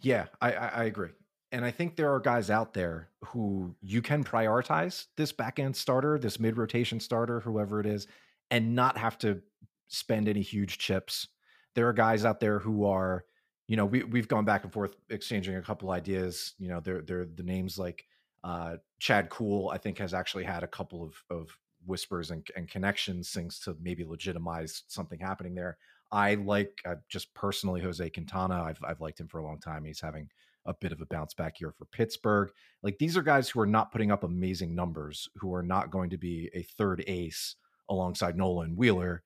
[0.00, 1.10] Yeah, I, I, I agree.
[1.50, 5.74] And I think there are guys out there who you can prioritize this back end
[5.74, 8.06] starter, this mid rotation starter, whoever it is,
[8.50, 9.40] and not have to
[9.88, 11.28] spend any huge chips.
[11.74, 13.24] There are guys out there who are,
[13.66, 16.54] you know, we we've gone back and forth exchanging a couple ideas.
[16.58, 18.04] You know, they're they're the names like
[18.44, 22.68] uh Chad Kuhl, I think, has actually had a couple of of whispers and, and
[22.68, 25.78] connections, things to maybe legitimize something happening there.
[26.10, 28.62] I like uh, just personally Jose Quintana.
[28.62, 29.84] I've I've liked him for a long time.
[29.84, 30.28] He's having
[30.66, 32.50] a bit of a bounce back year for Pittsburgh.
[32.82, 36.10] Like these are guys who are not putting up amazing numbers, who are not going
[36.10, 37.56] to be a third ace
[37.88, 39.22] alongside Nolan Wheeler,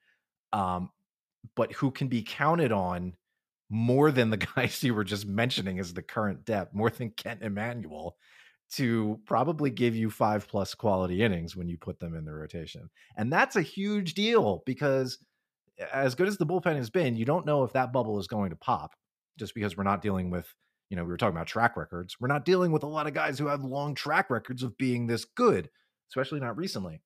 [0.53, 0.91] um,
[1.57, 3.15] but who can be counted on
[3.69, 7.43] more than the guys you were just mentioning as the current depth, more than Kent
[7.43, 8.17] Emanuel,
[8.73, 12.89] to probably give you five plus quality innings when you put them in the rotation.
[13.17, 15.19] And that's a huge deal because
[15.93, 18.51] as good as the bullpen has been, you don't know if that bubble is going
[18.51, 18.95] to pop
[19.39, 20.53] just because we're not dealing with,
[20.89, 22.17] you know, we were talking about track records.
[22.19, 25.07] We're not dealing with a lot of guys who have long track records of being
[25.07, 25.69] this good,
[26.11, 27.03] especially not recently.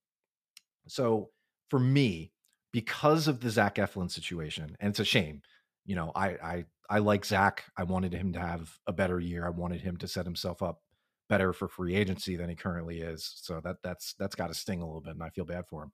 [0.86, 1.30] So
[1.68, 2.32] for me,
[2.72, 5.42] because of the Zach Eflin situation, and it's a shame,
[5.84, 7.64] you know, I I I like Zach.
[7.76, 9.46] I wanted him to have a better year.
[9.46, 10.80] I wanted him to set himself up
[11.28, 13.32] better for free agency than he currently is.
[13.36, 15.84] So that that's that's got to sting a little bit, and I feel bad for
[15.84, 15.92] him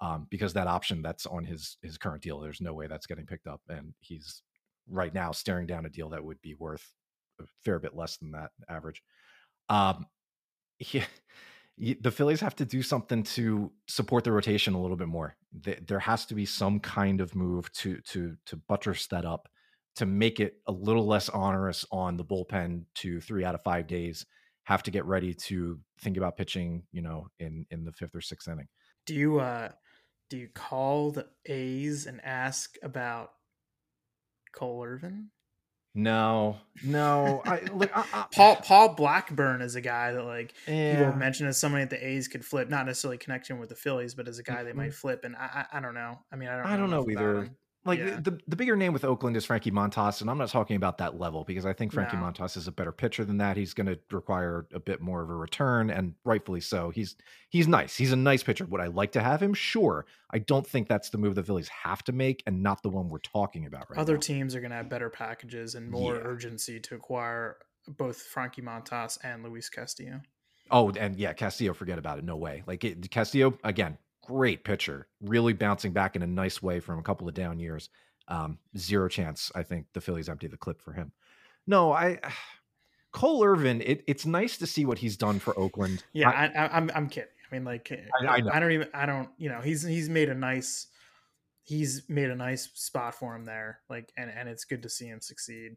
[0.00, 3.26] um, because that option that's on his his current deal, there's no way that's getting
[3.26, 4.42] picked up, and he's
[4.88, 6.92] right now staring down a deal that would be worth
[7.40, 9.02] a fair bit less than that average.
[9.68, 10.06] Um,
[10.78, 11.04] yeah,
[11.78, 15.36] the Phillies have to do something to support the rotation a little bit more.
[15.86, 19.48] There has to be some kind of move to to to buttress that up
[19.94, 23.86] to make it a little less onerous on the bullpen to three out of five
[23.86, 24.24] days
[24.64, 28.20] have to get ready to think about pitching, you know, in in the fifth or
[28.20, 28.68] sixth inning.
[29.06, 29.70] Do you uh
[30.30, 33.30] do you call the A's and ask about
[34.54, 35.30] Cole Irvin?
[35.94, 37.42] No, no.
[37.44, 37.94] I look.
[37.94, 41.04] I, I, Paul Paul Blackburn is a guy that like people yeah.
[41.04, 44.14] have mentioned as somebody that the A's could flip, not necessarily connection with the Phillies,
[44.14, 44.76] but as a guy they Mhm.
[44.76, 45.24] might flip.
[45.24, 46.18] And I I, don't know.
[46.32, 46.66] I mean, I don't.
[46.66, 47.50] I don't know about either.
[47.84, 48.20] Like Yeah.
[48.20, 51.18] the the bigger name with Oakland is Frankie Montas, and I'm not talking about that
[51.18, 52.22] level because I think Frankie No.
[52.22, 53.56] Montas is a better pitcher than that.
[53.56, 56.90] He's going to require a bit more of a return, and rightfully so.
[56.90, 57.16] He's
[57.48, 57.96] he's nice.
[57.96, 58.66] He's a nice pitcher.
[58.66, 59.52] Would I like to have him?
[59.52, 60.06] Sure.
[60.30, 63.08] I don't think that's the move the Phillies have to make, and not the one
[63.08, 64.20] we're talking about right Other now.
[64.20, 66.20] teams are going to have better packages and more Yeah.
[66.22, 67.56] urgency to acquire
[67.88, 70.20] both Frankie Montas and Luis Castillo.
[70.70, 72.24] Oh, and yeah, Castillo, forget about it.
[72.24, 72.62] No way.
[72.64, 77.02] Like it, Castillo, again, great pitcher, really bouncing back in a nice way from a
[77.02, 77.90] couple of down years.
[78.28, 79.50] Um, zero chance.
[79.54, 81.12] I think the Phillies empty the clip for him.
[81.66, 82.18] No, I
[83.12, 83.82] Cole Irvin.
[83.82, 86.04] It, it's nice to see what he's done for Oakland.
[86.12, 87.28] Yeah, I, am I'm, I'm kidding.
[87.50, 88.88] I mean, like, I, I, I, don't even.
[88.94, 89.28] I don't.
[89.36, 90.86] You know, he's he's made a nice.
[91.64, 93.80] He's made a nice spot for him there.
[93.90, 95.76] Like, and and it's good to see him succeed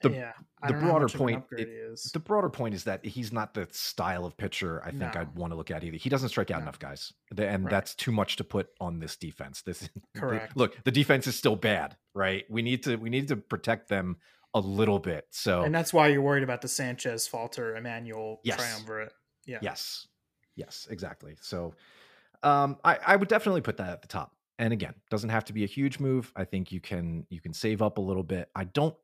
[0.00, 0.32] the, yeah,
[0.66, 4.80] the broader point it, the broader point is that he's not the style of pitcher
[4.84, 5.20] I think no.
[5.20, 5.96] I'd want to look at either.
[5.96, 6.64] He doesn't strike out no.
[6.64, 7.70] enough guys, and right.
[7.70, 9.62] that's too much to put on this defense.
[9.62, 10.54] This correct.
[10.54, 12.44] The, look, the defense is still bad, right?
[12.48, 14.18] We need to we need to protect them
[14.54, 15.26] a little bit.
[15.30, 18.56] So, and that's why you're worried about the Sanchez, Falter, Emanuel yes.
[18.56, 19.12] triumvirate.
[19.46, 19.58] Yeah.
[19.62, 20.06] Yes.
[20.56, 20.86] Yes.
[20.90, 21.36] Exactly.
[21.40, 21.74] So,
[22.42, 24.34] um, I I would definitely put that at the top.
[24.60, 26.32] And again, doesn't have to be a huge move.
[26.34, 28.50] I think you can you can save up a little bit.
[28.54, 28.96] I don't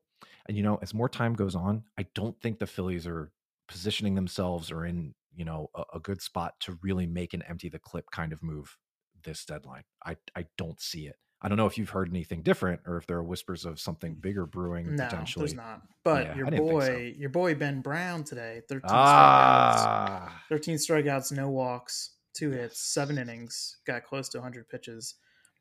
[0.47, 3.31] and you know, as more time goes on, I don't think the Phillies are
[3.67, 7.67] positioning themselves or in you know a, a, good spot to really make an empty
[7.67, 8.77] the clip kind of move
[9.23, 9.83] this deadline.
[10.05, 11.15] I I don't see it.
[11.41, 14.15] I don't know if you've heard anything different or if there are whispers of something
[14.15, 15.45] bigger brewing no, potentially.
[15.47, 15.81] There's not.
[16.03, 16.97] But yeah, your boy, so.
[16.97, 20.41] your boy Ben Brown today, 13 ah.
[20.49, 20.49] strikeouts.
[20.49, 25.15] 13 strikeouts, no walks, two hits, seven innings, got close to 100 pitches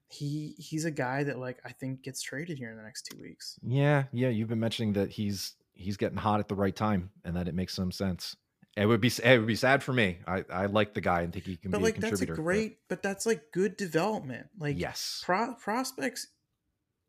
[0.08, 3.20] he he's a guy that like I think gets traded here in the next two
[3.20, 3.58] weeks.
[3.62, 4.28] Yeah, yeah.
[4.28, 7.54] You've been mentioning that he's he's getting hot at the right time, and that it
[7.54, 8.36] makes some sense.
[8.76, 10.18] It would be it would be sad for me.
[10.26, 12.32] I I like the guy and think he can but be like a contributor.
[12.32, 14.48] That's a great, but, but that's like good development.
[14.58, 16.26] Like yes, pro, prospects.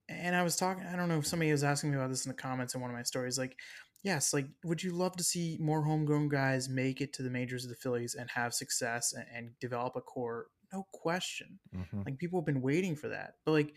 [0.07, 0.83] And I was talking.
[0.85, 2.91] I don't know if somebody was asking me about this in the comments in one
[2.91, 3.39] of my stories.
[3.39, 3.57] Like,
[4.03, 7.63] yes, like would you love to see more homegrown guys make it to the majors
[7.63, 10.45] of the Phillies and have success and, and develop a core
[10.75, 11.59] no question.
[11.75, 12.01] Mm-hmm.
[12.05, 13.35] Like people have been waiting for that.
[13.45, 13.73] But like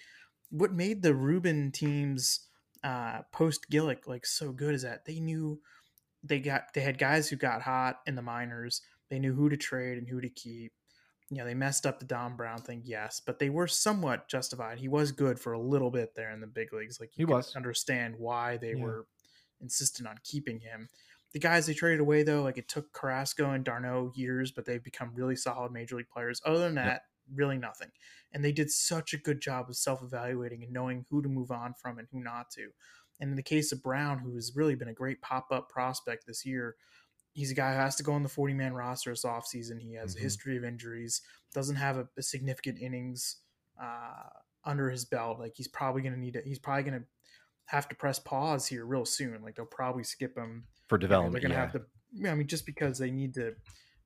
[0.50, 2.46] what made the Ruben teams
[2.84, 5.60] uh post Gillick like so good is that they knew
[6.22, 8.82] they got they had guys who got hot in the minors.
[9.10, 10.72] They knew who to trade and who to keep.
[11.30, 14.78] You know, they messed up the Dom Brown thing, yes, but they were somewhat justified.
[14.78, 16.98] He was good for a little bit there in the big leagues.
[17.00, 17.54] Like you he was.
[17.54, 18.82] understand why they yeah.
[18.82, 19.06] were
[19.60, 20.88] insistent on keeping him.
[21.32, 24.82] The guys they traded away though, like it took Carrasco and d'Arnaud years, but they've
[24.82, 26.40] become really solid major league players.
[26.44, 27.02] Other than that, yep.
[27.34, 27.90] really nothing.
[28.32, 31.74] And they did such a good job of self-evaluating and knowing who to move on
[31.80, 32.68] from and who not to.
[33.20, 36.46] And in the case of Brown, who has really been a great pop-up prospect this
[36.46, 36.76] year,
[37.32, 39.80] he's a guy who has to go on the 40-man roster this offseason.
[39.80, 40.20] He has mm-hmm.
[40.20, 41.20] a history of injuries,
[41.52, 43.36] doesn't have a, a significant innings
[43.80, 44.28] uh,
[44.64, 45.38] under his belt.
[45.38, 46.44] Like he's probably going to need it.
[46.46, 47.06] He's probably going to
[47.68, 49.42] have to press pause here real soon.
[49.42, 51.32] Like they'll probably skip him for development.
[51.32, 51.62] they're going to yeah.
[51.62, 52.30] have to.
[52.30, 53.52] I mean, just because they need to,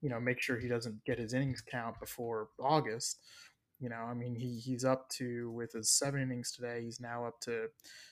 [0.00, 3.20] you know, make sure he doesn't get his innings count before August.
[3.78, 6.82] You know, I mean, he he's up to with his seven innings today.
[6.82, 7.66] He's now up to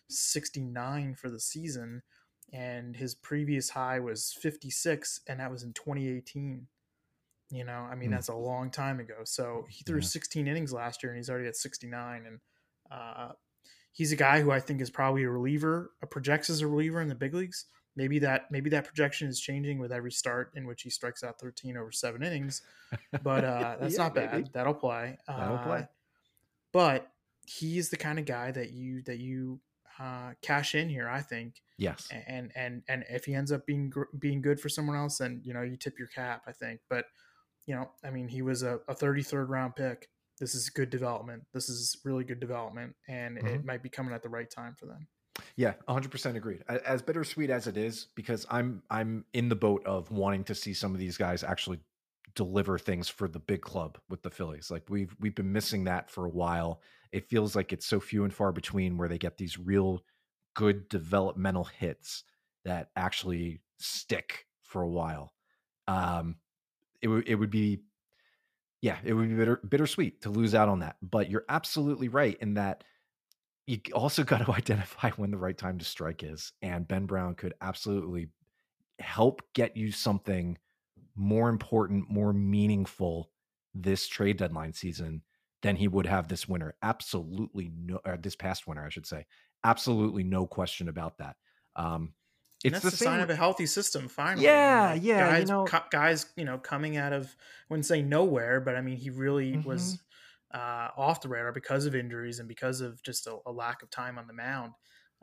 [0.09, 2.03] sixty nine for the season,
[2.53, 6.69] and his previous high was fifty six, and that was in twenty eighteen.
[7.51, 8.13] You know, I mean, mm.
[8.13, 9.17] that's a long time ago.
[9.25, 10.07] So he threw yeah.
[10.07, 12.25] 16 innings last year, and he's already at 69.
[12.25, 12.39] And
[12.93, 13.33] uh,
[13.93, 17.01] he's a guy who I think is probably a reliever, a projects as a reliever
[17.01, 17.67] in the big leagues.
[17.97, 21.41] Maybe that maybe that projection is changing with every start in which he strikes out
[21.41, 22.63] 13 over seven innings.
[23.23, 24.33] But uh, that's yeah, not bad.
[24.33, 24.51] Maybe.
[24.53, 25.19] that'll play.
[25.27, 25.89] That'll uh, play
[26.73, 27.11] but
[27.47, 29.61] he's the kind of guy that you that you
[29.99, 31.63] uh, cash in here i think.
[31.77, 32.09] Yes.
[32.27, 35.55] And and and if he ends up being being good for someone else then you
[35.55, 36.81] know you tip your cap i think.
[36.89, 37.07] But
[37.67, 40.09] you know i mean he was a, a 33rd round pick
[40.41, 43.47] this is good development this is really good development and mm-hmm.
[43.47, 45.07] it might be coming at the right time for them
[45.57, 46.63] yeah, 100% agreed.
[46.69, 50.75] As bittersweet as it is because I'm I'm in the boat of wanting to see
[50.75, 51.81] some of these guys actually
[52.35, 54.71] deliver things for the big club with the Phillies.
[54.71, 56.81] Like we've we've been missing that for a while.
[57.13, 60.03] It feels like it's so few and far between where they get these real
[60.55, 62.25] good developmental hits
[62.65, 65.33] that actually stick for a while.
[65.89, 66.37] Um
[67.03, 67.83] it would it would be
[68.83, 70.97] yeah, it would be bitter, bittersweet to lose out on that.
[71.03, 72.85] But you're absolutely right in that
[73.67, 76.53] you also got to identify when the right time to strike is.
[76.63, 78.29] And Ben Brown could absolutely
[78.99, 80.59] help get you something
[81.15, 83.31] more important, more meaningful
[83.75, 85.23] this trade deadline season
[85.63, 86.75] than he would have this winter.
[86.83, 89.27] Absolutely no, this past winter, I should say.
[89.63, 91.37] Absolutely no question about that.
[91.77, 92.15] Um,
[92.63, 94.09] it's and that's the, the sign of a healthy system.
[94.09, 95.31] Finally, yeah, yeah.
[95.31, 98.81] Guys, you know, guys, you know, coming out of I wouldn't say nowhere, but I
[98.81, 99.69] mean, he really mm-hmm.
[99.69, 99.99] was
[100.53, 103.91] uh, off the radar because of injuries and because of just a, a lack of
[103.91, 104.73] time on the mound.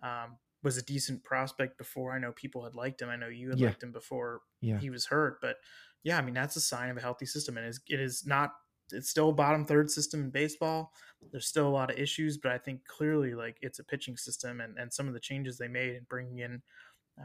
[0.02, 2.14] Um, was a decent prospect before.
[2.14, 3.10] I know people had liked him.
[3.10, 3.68] I know you had yeah.
[3.68, 4.80] liked him before yeah.
[4.80, 5.38] he was hurt.
[5.42, 5.58] But
[6.04, 8.52] yeah, I mean that's a sign of a healthy system, and it is not.
[8.92, 10.94] It's still a bottom third system in baseball.
[11.32, 14.62] There's still a lot of issues, but I think clearly like it's a pitching system,
[14.62, 16.62] and and some of the changes they made in bringing in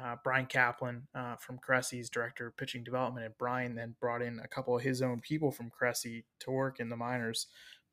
[0.01, 4.40] uh, Brian Kaplan uh, from Cressey's director of pitching development, and Brian then brought in
[4.40, 7.47] a couple of his own people from Cressy to work in the minors.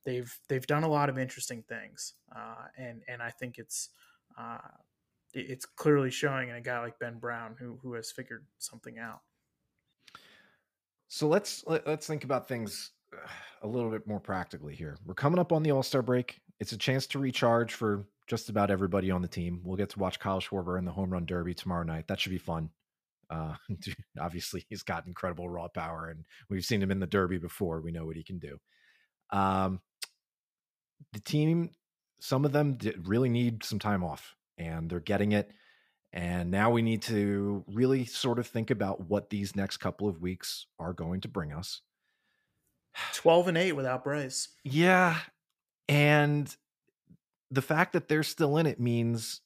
[0.06, 3.90] They've they've done a lot of interesting things, uh, and and I think it's
[4.38, 4.60] uh,
[5.34, 9.22] it's clearly showing in a guy like Ben Brown who who has figured something out.
[11.10, 12.92] So let's let, us let us think about things
[13.62, 14.98] a little bit more practically here.
[15.06, 16.40] We're coming up on the All Star break.
[16.60, 19.60] It's a chance to recharge for just about everybody on the team.
[19.64, 22.08] We'll get to watch Kyle Schwarber in the home run derby tomorrow night.
[22.08, 22.70] That should be fun.
[23.30, 23.56] Uh,
[24.20, 27.82] obviously, he's got incredible raw power, and we've seen him in the derby before.
[27.82, 28.58] We know what he can do.
[29.32, 29.82] Um,
[31.12, 31.72] the team,
[32.22, 35.52] some of them really need some time off, and they're getting it.
[36.14, 40.22] And now we need to really sort of think about what these next couple of
[40.22, 41.82] weeks are going to bring us.
[43.14, 44.50] 12 and 8 without Bryce.
[44.64, 45.18] Yeah.
[45.88, 46.56] And
[47.52, 49.42] the fact that they're still in it means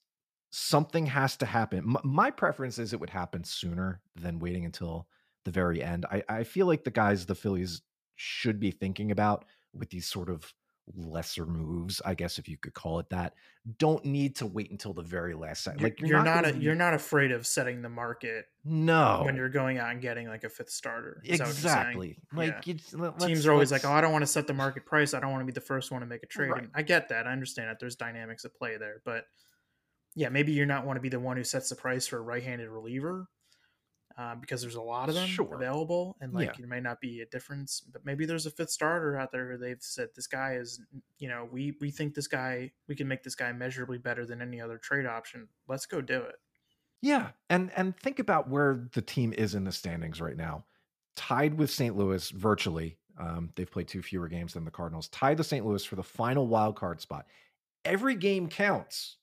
[0.51, 1.79] something has to happen.
[1.79, 5.07] M- my preference is it would happen sooner than waiting until
[5.45, 6.05] the very end.
[6.11, 7.81] I, I feel like the guys the Phillies
[8.15, 10.53] should be thinking about with these sort of
[10.95, 13.33] lesser moves, I guess if you could call it that,
[13.77, 15.81] don't need to wait until the very last second.
[15.81, 18.45] Like you're, you're not, not a, you're not afraid of setting the market.
[18.65, 21.21] No, when you're going out and getting like a fifth starter.
[21.25, 22.17] Exactly.
[22.33, 23.11] Like yeah.
[23.19, 25.13] teams are always like, oh, I don't want to set the market price.
[25.13, 26.49] I don't want to be the first one to make a trade.
[26.49, 26.67] Right.
[26.75, 27.27] I get that.
[27.27, 27.79] I understand that.
[27.79, 29.25] There's dynamics at play there, but
[30.15, 32.21] yeah, maybe you're not want to be the one who sets the price for a
[32.21, 33.27] right-handed reliever
[34.17, 35.55] uh, because there's a lot of them sure.
[35.55, 36.53] available, and like yeah.
[36.59, 39.81] there may not be a difference, but maybe there's a fifth starter out there they've
[39.81, 40.81] said this guy is,
[41.17, 44.41] you know, we we think this guy we can make this guy measurably better than
[44.41, 45.47] any other trade option.
[45.67, 46.35] Let's go do it.
[47.01, 50.65] Yeah, and and think about where the team is in the standings right now,
[51.15, 51.97] tied with St.
[51.97, 52.97] Louis virtually.
[53.19, 55.07] Um, they've played two fewer games than the Cardinals.
[55.09, 55.65] Tied to St.
[55.65, 57.25] Louis for the final wild card spot.
[57.85, 59.17] Every game counts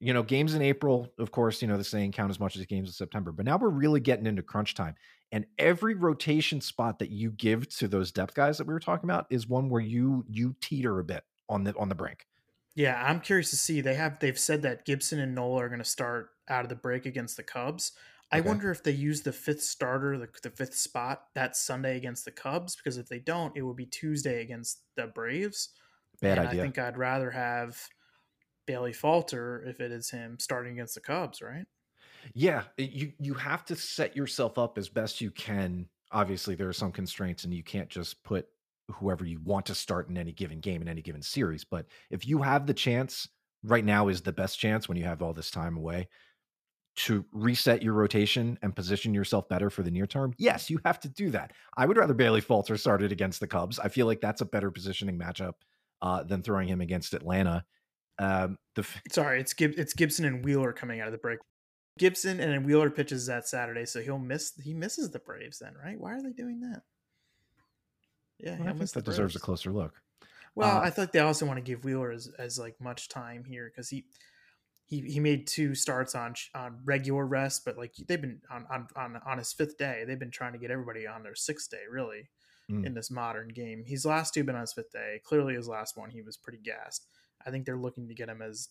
[0.00, 2.64] you know, games in April, of course, you know, the saying count as much as
[2.66, 3.32] games in September.
[3.32, 4.94] But now we're really getting into crunch time.
[5.32, 9.08] And every rotation spot that you give to those depth guys that we were talking
[9.08, 12.26] about is one where you you teeter a bit on the on the brink.
[12.74, 13.80] Yeah, I'm curious to see.
[13.80, 16.76] They have they've said that Gibson and Nola are going to start out of the
[16.76, 17.92] break against the Cubs.
[18.30, 18.48] I okay.
[18.48, 22.30] wonder if they use the fifth starter, the, the fifth spot that Sunday against the
[22.30, 25.70] Cubs, because if they don't, it would be Tuesday against the Braves.
[26.20, 26.60] Bad and idea.
[26.60, 27.80] I think I'd rather have
[28.68, 31.64] Bailey Falter if it is him starting against the Cubs, right?
[32.34, 35.86] Yeah, you you have to set yourself up as best you can.
[36.12, 38.46] Obviously, there are some constraints, and you can't just put
[38.90, 41.64] whoever you want to start in any given game in any given series.
[41.64, 43.26] But if you have the chance,
[43.64, 46.08] right now is the best chance when you have all this time away
[46.96, 50.34] to reset your rotation and position yourself better for the near term.
[50.36, 51.52] Yes, you have to do that.
[51.76, 53.78] I would rather Bailey Falter started against the Cubs.
[53.78, 55.54] I feel like that's a better positioning matchup
[56.02, 57.64] uh, than throwing him against Atlanta
[58.18, 61.38] um, the f- sorry, it's Gib- it's Gibson and Wheeler coming out of the break.
[61.98, 65.74] Gibson and then Wheeler pitches that Saturday, so he'll miss he misses the Braves then,
[65.82, 65.98] right?
[65.98, 66.82] Why are they doing that?
[68.38, 69.94] Yeah, well, I think that deserves a closer look.
[70.54, 73.44] Well, uh, I thought they also want to give Wheeler as, as like much time
[73.44, 74.04] here because he
[74.86, 78.86] he he made two starts on on regular rest, but like they've been on on
[78.96, 81.82] on, on his fifth day, they've been trying to get everybody on their sixth day,
[81.90, 82.30] really,
[82.70, 82.86] mm.
[82.86, 83.84] in this modern game.
[83.86, 85.20] He's last two been on his fifth day.
[85.24, 87.06] Clearly, his last one he was pretty gassed.
[87.48, 88.68] I think they're looking to get him as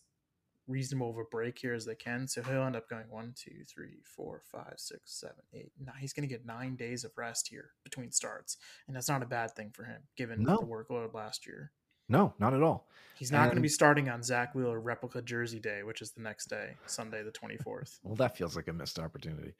[0.67, 2.27] reasonable of a break here as they can.
[2.27, 5.71] So he'll end up going one, two, three, four, five, six, seven, eight.
[5.83, 8.57] Now he's going to get nine days of rest here between starts,
[8.87, 10.57] and that's not a bad thing for him given no.
[10.57, 11.71] the workload last year.
[12.09, 12.87] No, not at all.
[13.17, 16.21] He's not going to be starting on Zack Wheeler replica Jersey Day, which is the
[16.21, 17.99] next day, Sunday the twenty fourth.
[18.03, 19.53] well, that feels like a missed opportunity.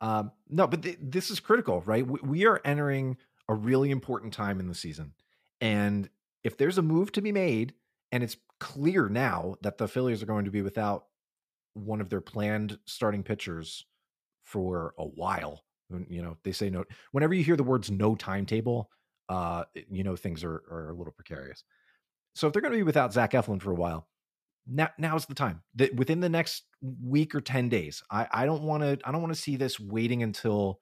[0.00, 2.06] Um, no, but th- this is critical, right?
[2.06, 3.18] We, we are entering
[3.48, 5.12] a really important time in the season,
[5.60, 6.08] and
[6.42, 7.74] if there's a move to be made,
[8.12, 11.04] and it's clear now that the Phillies are going to be without
[11.74, 13.86] one of their planned starting pitchers
[14.42, 15.64] for a while.
[16.08, 16.84] You know, they say no.
[17.12, 18.90] Whenever you hear the words "no timetable,"
[19.28, 21.64] uh, you know things are are a little precarious.
[22.34, 24.08] So if they're going to be without Zach Eflin for a while,
[24.68, 25.62] now now's the time.
[25.74, 29.22] That within the next week or ten days, I I don't want to I don't
[29.22, 30.80] want to see this waiting until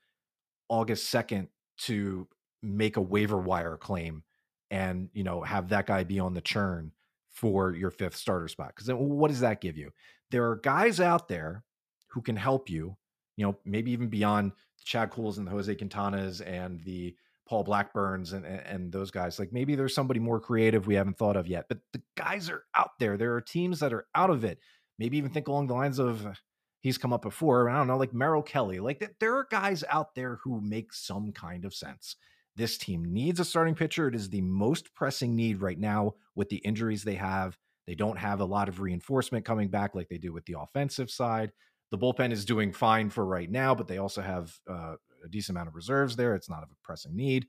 [0.68, 1.48] August second
[1.78, 2.28] to
[2.62, 4.24] make a waiver wire claim
[4.70, 6.92] and you know have that guy be on the churn
[7.38, 8.72] for your fifth starter spot.
[8.74, 9.92] Because what does that give you?
[10.30, 11.62] There are guys out there
[12.08, 12.96] who can help you,
[13.36, 14.52] you know, maybe even beyond
[14.84, 17.14] Chad Kuhls and the Jose Quintanas and the
[17.48, 19.38] Paul Blackburns and, and those guys.
[19.38, 22.64] Like maybe there's somebody more creative we haven't thought of yet, but the guys are
[22.74, 23.16] out there.
[23.16, 24.58] There are teams that are out of it.
[24.98, 26.32] Maybe even think along the lines of uh,
[26.80, 27.70] he's come up before.
[27.70, 28.80] I don't know, like Merrill Kelly.
[28.80, 32.16] Like there are guys out there who make some kind of sense.
[32.58, 34.08] This team needs a starting pitcher.
[34.08, 37.56] It is the most pressing need right now with the injuries they have.
[37.86, 41.08] They don't have a lot of reinforcement coming back like they do with the offensive
[41.08, 41.52] side.
[41.92, 45.56] The bullpen is doing fine for right now, but they also have uh, a decent
[45.56, 46.34] amount of reserves there.
[46.34, 47.46] It's not a pressing need.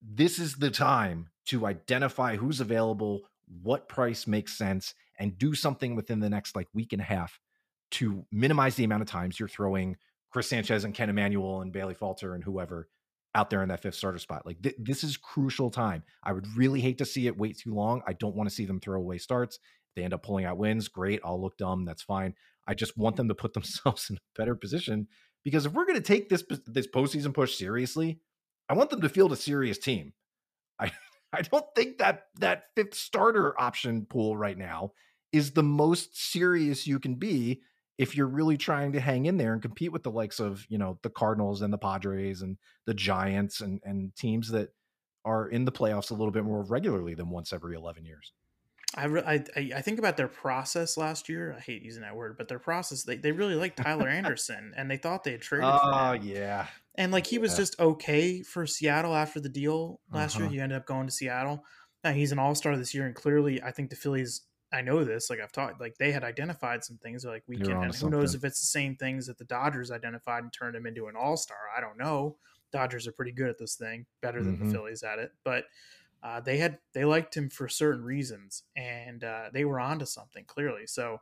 [0.00, 3.22] This is the time to identify who's available,
[3.62, 7.40] what price makes sense, and do something within the next like week and a half
[7.90, 9.96] to minimize the amount of times you're throwing
[10.30, 12.88] Chris Sanchez and Kent Emanuel and Bailey Falter and whoever
[13.34, 14.46] out there in that fifth starter spot.
[14.46, 16.02] Like th- this is crucial time.
[16.22, 18.02] I would really hate to see it wait too long.
[18.06, 19.56] I don't want to see them throw away starts.
[19.56, 21.20] If they end up pulling out wins, great.
[21.24, 21.84] I'll look dumb.
[21.84, 22.34] That's fine.
[22.66, 25.08] I just want them to put themselves in a better position
[25.42, 28.20] because if we're going to take this this postseason push seriously,
[28.68, 30.12] I want them to field a serious team.
[30.78, 30.92] I
[31.32, 34.92] I don't think that that fifth starter option pool right now
[35.32, 37.60] is the most serious you can be
[37.98, 40.78] if you're really trying to hang in there and compete with the likes of you
[40.78, 44.70] know the Cardinals and the Padres and the Giants and and teams that
[45.24, 48.32] are in the playoffs a little bit more regularly than once every 11 years.
[48.96, 49.44] I, re- I
[49.76, 51.54] I think about their process last year.
[51.56, 54.88] I hate using that word, but their process they, they really liked Tyler Anderson and
[54.90, 55.68] they thought they had traded.
[55.68, 57.58] Oh yeah, and like he was yeah.
[57.58, 60.44] just okay for Seattle after the deal last Uh-huh.
[60.44, 60.52] year.
[60.52, 61.64] He ended up going to Seattle.
[62.04, 64.42] Now he's an all star this year, and clearly I think the Phillies.
[64.74, 67.24] I know this, like I've talked, like they had identified some things.
[67.24, 70.42] Like we can, and who knows if it's the same things that the Dodgers identified
[70.44, 71.58] and turned him into an all star.
[71.76, 72.38] I don't know.
[72.72, 74.58] Dodgers are pretty good at this thing, better than Mhm.
[74.58, 75.66] the Phillies at it, but
[76.22, 80.44] uh, they had they liked him for certain reasons, and uh, they were onto something
[80.46, 80.86] clearly.
[80.86, 81.18] So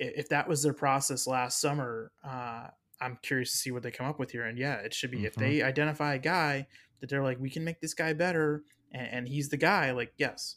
[0.00, 2.68] i- if that was their process last summer, uh,
[3.00, 4.44] I'm curious to see what they come up with here.
[4.46, 5.38] And yeah, it should be if Mhm.
[5.38, 6.66] they identify a guy
[7.00, 9.90] that they're like, we can make this guy better, and, and he's the guy.
[9.92, 10.56] Like, yes,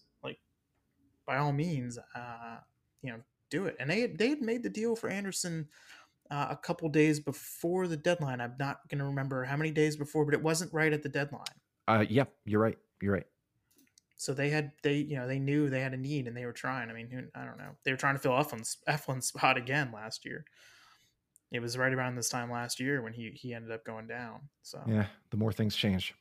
[1.28, 2.58] by all means, uh,
[3.04, 3.20] you know,
[3.52, 3.76] do it.
[3.80, 5.68] And they they had made the deal for Anderson.
[6.30, 8.42] Uh, a couple days before the deadline.
[8.42, 11.08] I'm not going to remember how many days before, but it wasn't right at the
[11.08, 11.46] deadline.
[11.88, 12.34] uh, yep.
[12.44, 12.78] You're right.
[13.02, 13.26] You're right.
[14.18, 16.52] So they had they you know they knew they had a need and they were
[16.52, 16.90] trying.
[16.90, 17.70] I mean, who, I don't know.
[17.86, 20.44] They were trying to fill Eflin's Eflin's spot again last year.
[21.52, 24.42] It was right around this time last year when he he ended up going down.
[24.64, 26.14] So Yeah, the more things change.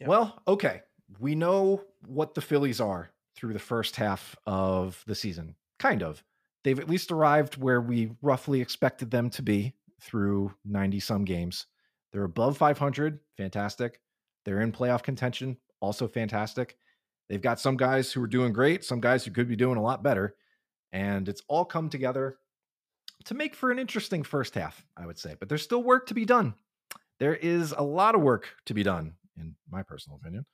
[0.00, 0.08] Yep.
[0.08, 0.82] Well, okay.
[1.20, 5.54] We know what the Phillies are through the first half of the season.
[5.78, 6.24] Kind of.
[6.64, 11.66] They've at least arrived where we roughly expected them to be through 90 some games.
[12.12, 13.20] They're above 500.
[13.36, 14.00] Fantastic.
[14.44, 15.56] They're in playoff contention.
[15.80, 16.76] Also fantastic.
[17.28, 19.82] They've got some guys who are doing great, some guys who could be doing a
[19.82, 20.34] lot better.
[20.90, 22.38] And it's all come together
[23.26, 25.36] to make for an interesting first half, I would say.
[25.38, 26.54] But there's still work to be done.
[27.20, 30.44] There is a lot of work to be done, in my personal opinion.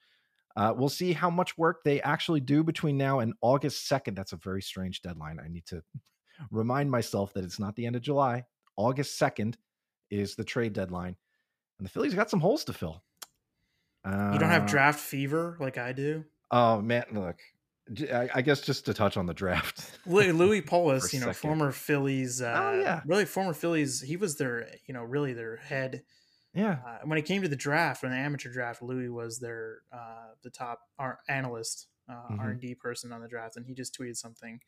[0.57, 4.15] Uh, we'll see how much work they actually do between now and August 2nd.
[4.15, 5.39] That's a very strange deadline.
[5.45, 5.83] I need to
[6.51, 8.45] remind myself that it's not the end of July.
[8.77, 9.55] August 2nd
[10.11, 11.17] is the trade deadline.
[11.79, 13.03] And the Phillies got some holes to fill.
[14.05, 16.25] Uh, you don't have draft fever like I do.
[16.51, 17.05] Oh, man.
[17.13, 17.41] Look,
[18.13, 19.91] I guess just to touch on the draft.
[20.07, 21.41] Lewis, Pollis, you know, second.
[21.41, 22.41] former Phillies.
[22.41, 23.01] Uh, Oh, yeah.
[23.07, 24.01] really former Phillies.
[24.01, 26.03] He was their you know really their head
[26.55, 26.85] yeah.
[26.85, 30.33] uh, when it came to the draft, when the amateur draft, Lewis was their uh,
[30.43, 30.83] the top
[31.29, 32.37] analyst, uh, Mhm.
[32.39, 34.61] R and D person on the draft, and he just tweeted something.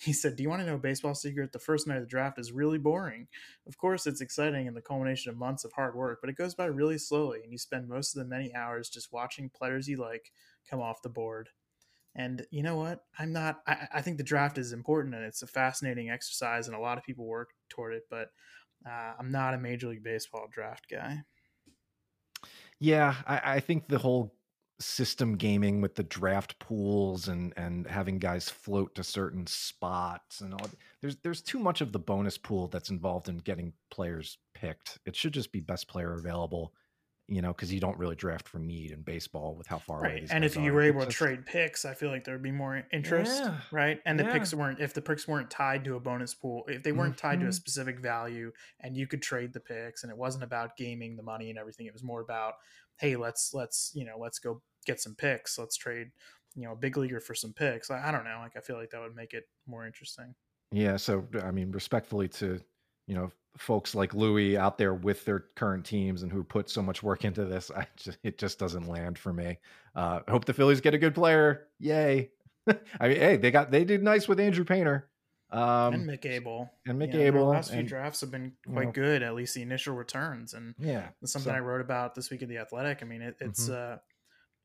[0.00, 1.52] He said, "Do you want to know a baseball secret?
[1.52, 3.28] The first night of the draft is really boring.
[3.66, 6.54] Of course, it's exciting and the culmination of months of hard work, but it goes
[6.54, 9.98] by really slowly, and you spend most of the many hours just watching players you
[9.98, 10.32] like
[10.68, 11.50] come off the board."
[12.14, 13.06] And you know what?
[13.18, 13.62] I'm not.
[13.66, 16.98] I, I think the draft is important and it's a fascinating exercise, and a lot
[16.98, 18.04] of people work toward it.
[18.10, 18.32] But
[18.86, 21.22] uh, I'm not a Major League Baseball draft guy.
[22.80, 24.34] Yeah, I, I think the whole
[24.80, 30.52] system gaming with the draft pools and and having guys float to certain spots and
[30.52, 30.66] all
[31.00, 34.98] there's there's too much of the bonus pool that's involved in getting players picked.
[35.06, 36.74] It should just be best player available,
[37.32, 40.08] you know, because you don't really draft for need in baseball with how far away
[40.12, 40.20] Right.
[40.20, 40.74] these And if you are.
[40.74, 43.42] were able to just- trade picks, I feel like there would be more interest.
[43.42, 43.60] Yeah.
[43.70, 44.02] Right.
[44.04, 44.32] And the Yeah.
[44.34, 47.40] picks weren't, if the picks weren't tied to a bonus pool, if they weren't tied
[47.40, 47.54] to a Mhm.
[47.54, 51.48] specific value and you could trade the picks and it wasn't about gaming the money
[51.48, 52.54] and everything, it was more about,
[52.98, 55.58] hey, let's, let's, you know, let's go get some picks.
[55.58, 56.10] Let's trade,
[56.54, 57.90] you know, a big leaguer for some picks.
[57.90, 58.40] I, I don't know.
[58.40, 60.34] Like, I feel like that would make it more interesting.
[60.70, 62.60] Yeah, so I mean, respectfully to
[63.12, 66.80] you know folks like Lewis out there with their current teams and who put so
[66.80, 69.58] much work into this, I just, it just doesn't land for me.
[69.94, 71.66] Uh, I hope the Phillies get a good player.
[71.78, 72.30] Yay!
[72.66, 75.10] I mean, hey, they got they did nice with Andrew Painter
[75.50, 76.70] um, and Mick Abel.
[76.86, 78.92] and Mick You Abel last few and- drafts have been you quite know.
[78.92, 80.54] good, at least the initial returns.
[80.54, 83.00] And yeah, something so- I wrote about this week at the Athletic.
[83.02, 83.94] I mean, it, it's Mhm.
[83.94, 83.98] uh,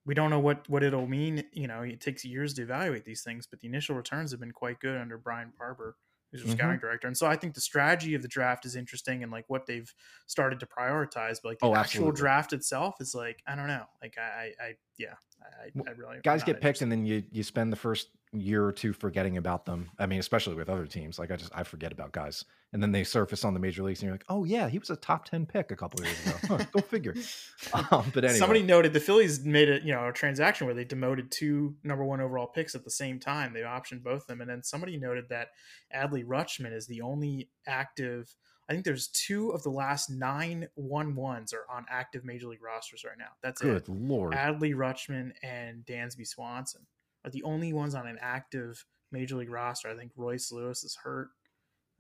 [0.06, 1.44] we don't know what what it'll mean.
[1.52, 4.54] You know, it takes years to evaluate these things, but the initial returns have been
[4.54, 5.98] quite good under Brian Barber,
[6.32, 6.48] who's Mhm.
[6.48, 7.08] scouting director.
[7.08, 9.94] And so I think the strategy of the draft is interesting and like what they've
[10.28, 11.40] started to prioritize.
[11.42, 12.12] But like the Oh, actual absolutely.
[12.12, 13.86] draft itself is like I don't know.
[14.02, 17.44] Like I, I, I yeah, I, I really guys get picked and then you you
[17.44, 19.90] spend the first year or two forgetting about them.
[19.98, 21.18] I mean, especially with other teams.
[21.18, 22.44] Like I just I forget about guys,
[22.74, 24.90] and then they surface on the major leagues, and you're like, oh yeah, he was
[24.90, 26.36] a top ten pick a couple years ago.
[26.48, 27.16] Huh, go figure.
[27.74, 30.84] Um, but anyway, somebody noted the Phillies made a you know a transaction where they
[30.84, 33.54] demoted two number one overall picks at the same time.
[33.54, 35.50] They optioned both of them, and then somebody noted that
[35.96, 38.34] Adley Rutschman is the only active.
[38.70, 42.62] I think there's two of the last nine one ones are on active major league
[42.62, 43.32] rosters right now.
[43.42, 43.86] That's good it.
[43.86, 44.34] Good lord.
[44.34, 46.86] Adley Rutschman and Dansby Swanson
[47.24, 49.90] are the only ones on an active major league roster.
[49.90, 51.30] I think Royce Lewis is hurt,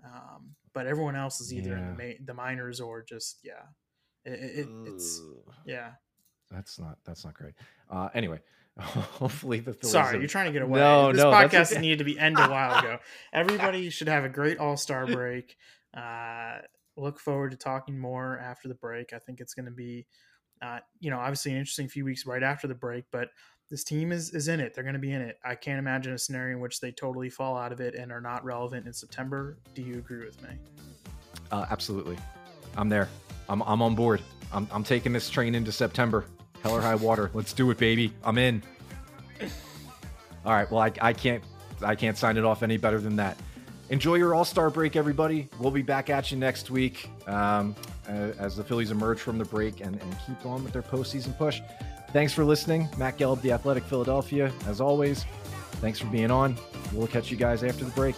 [0.03, 1.78] um, but everyone else is either Yeah.
[1.91, 3.63] in the, ma- the minors or just yeah.
[4.26, 5.22] It, it, it's
[5.65, 5.91] yeah.
[6.51, 7.53] That's not that's not great.
[7.89, 8.41] Uh, anyway,
[8.80, 10.80] hopefully the Phillies Sorry, you're trying to get away.
[10.80, 11.82] No, this no, podcast okay.
[11.82, 12.99] needed to be end a while ago.
[13.34, 15.57] Everybody should have a great All Star break.
[15.98, 16.60] Uh,
[16.95, 19.14] look forward to talking more after the break.
[19.14, 20.06] I think it's going to be,
[20.62, 23.30] uh, you know, obviously an interesting few weeks right after the break, but
[23.70, 24.74] this team is is in it.
[24.74, 25.38] They're going to be in it.
[25.43, 28.22] I can't imagine a scenario in which they totally fall out of it and are
[28.22, 29.58] not relevant in September.
[29.74, 30.50] Do you agree with me?
[31.52, 32.18] Uh, absolutely,
[32.78, 33.10] I'm there.
[33.50, 34.22] I'm I'm on board.
[34.54, 36.26] I'm I'm taking this train into September.
[36.64, 37.30] Hell or high water.
[37.34, 38.14] Let's do it, baby.
[38.24, 38.64] I'm in.
[40.45, 40.70] All right.
[40.72, 41.43] Well, I, I can't
[41.82, 43.38] I can't sign it off any better than that.
[43.90, 45.48] Enjoy your All Star break, everybody.
[45.60, 47.74] We'll be back at you next week um,
[48.08, 51.62] as the Phillies emerge from the break and, and keep on with their postseason push.
[52.12, 54.52] Thanks for listening, Matt Gelb, the Athletic Philadelphia.
[54.66, 55.26] As always,
[55.76, 56.58] thanks for being on.
[56.92, 58.16] We'll catch you guys after the break.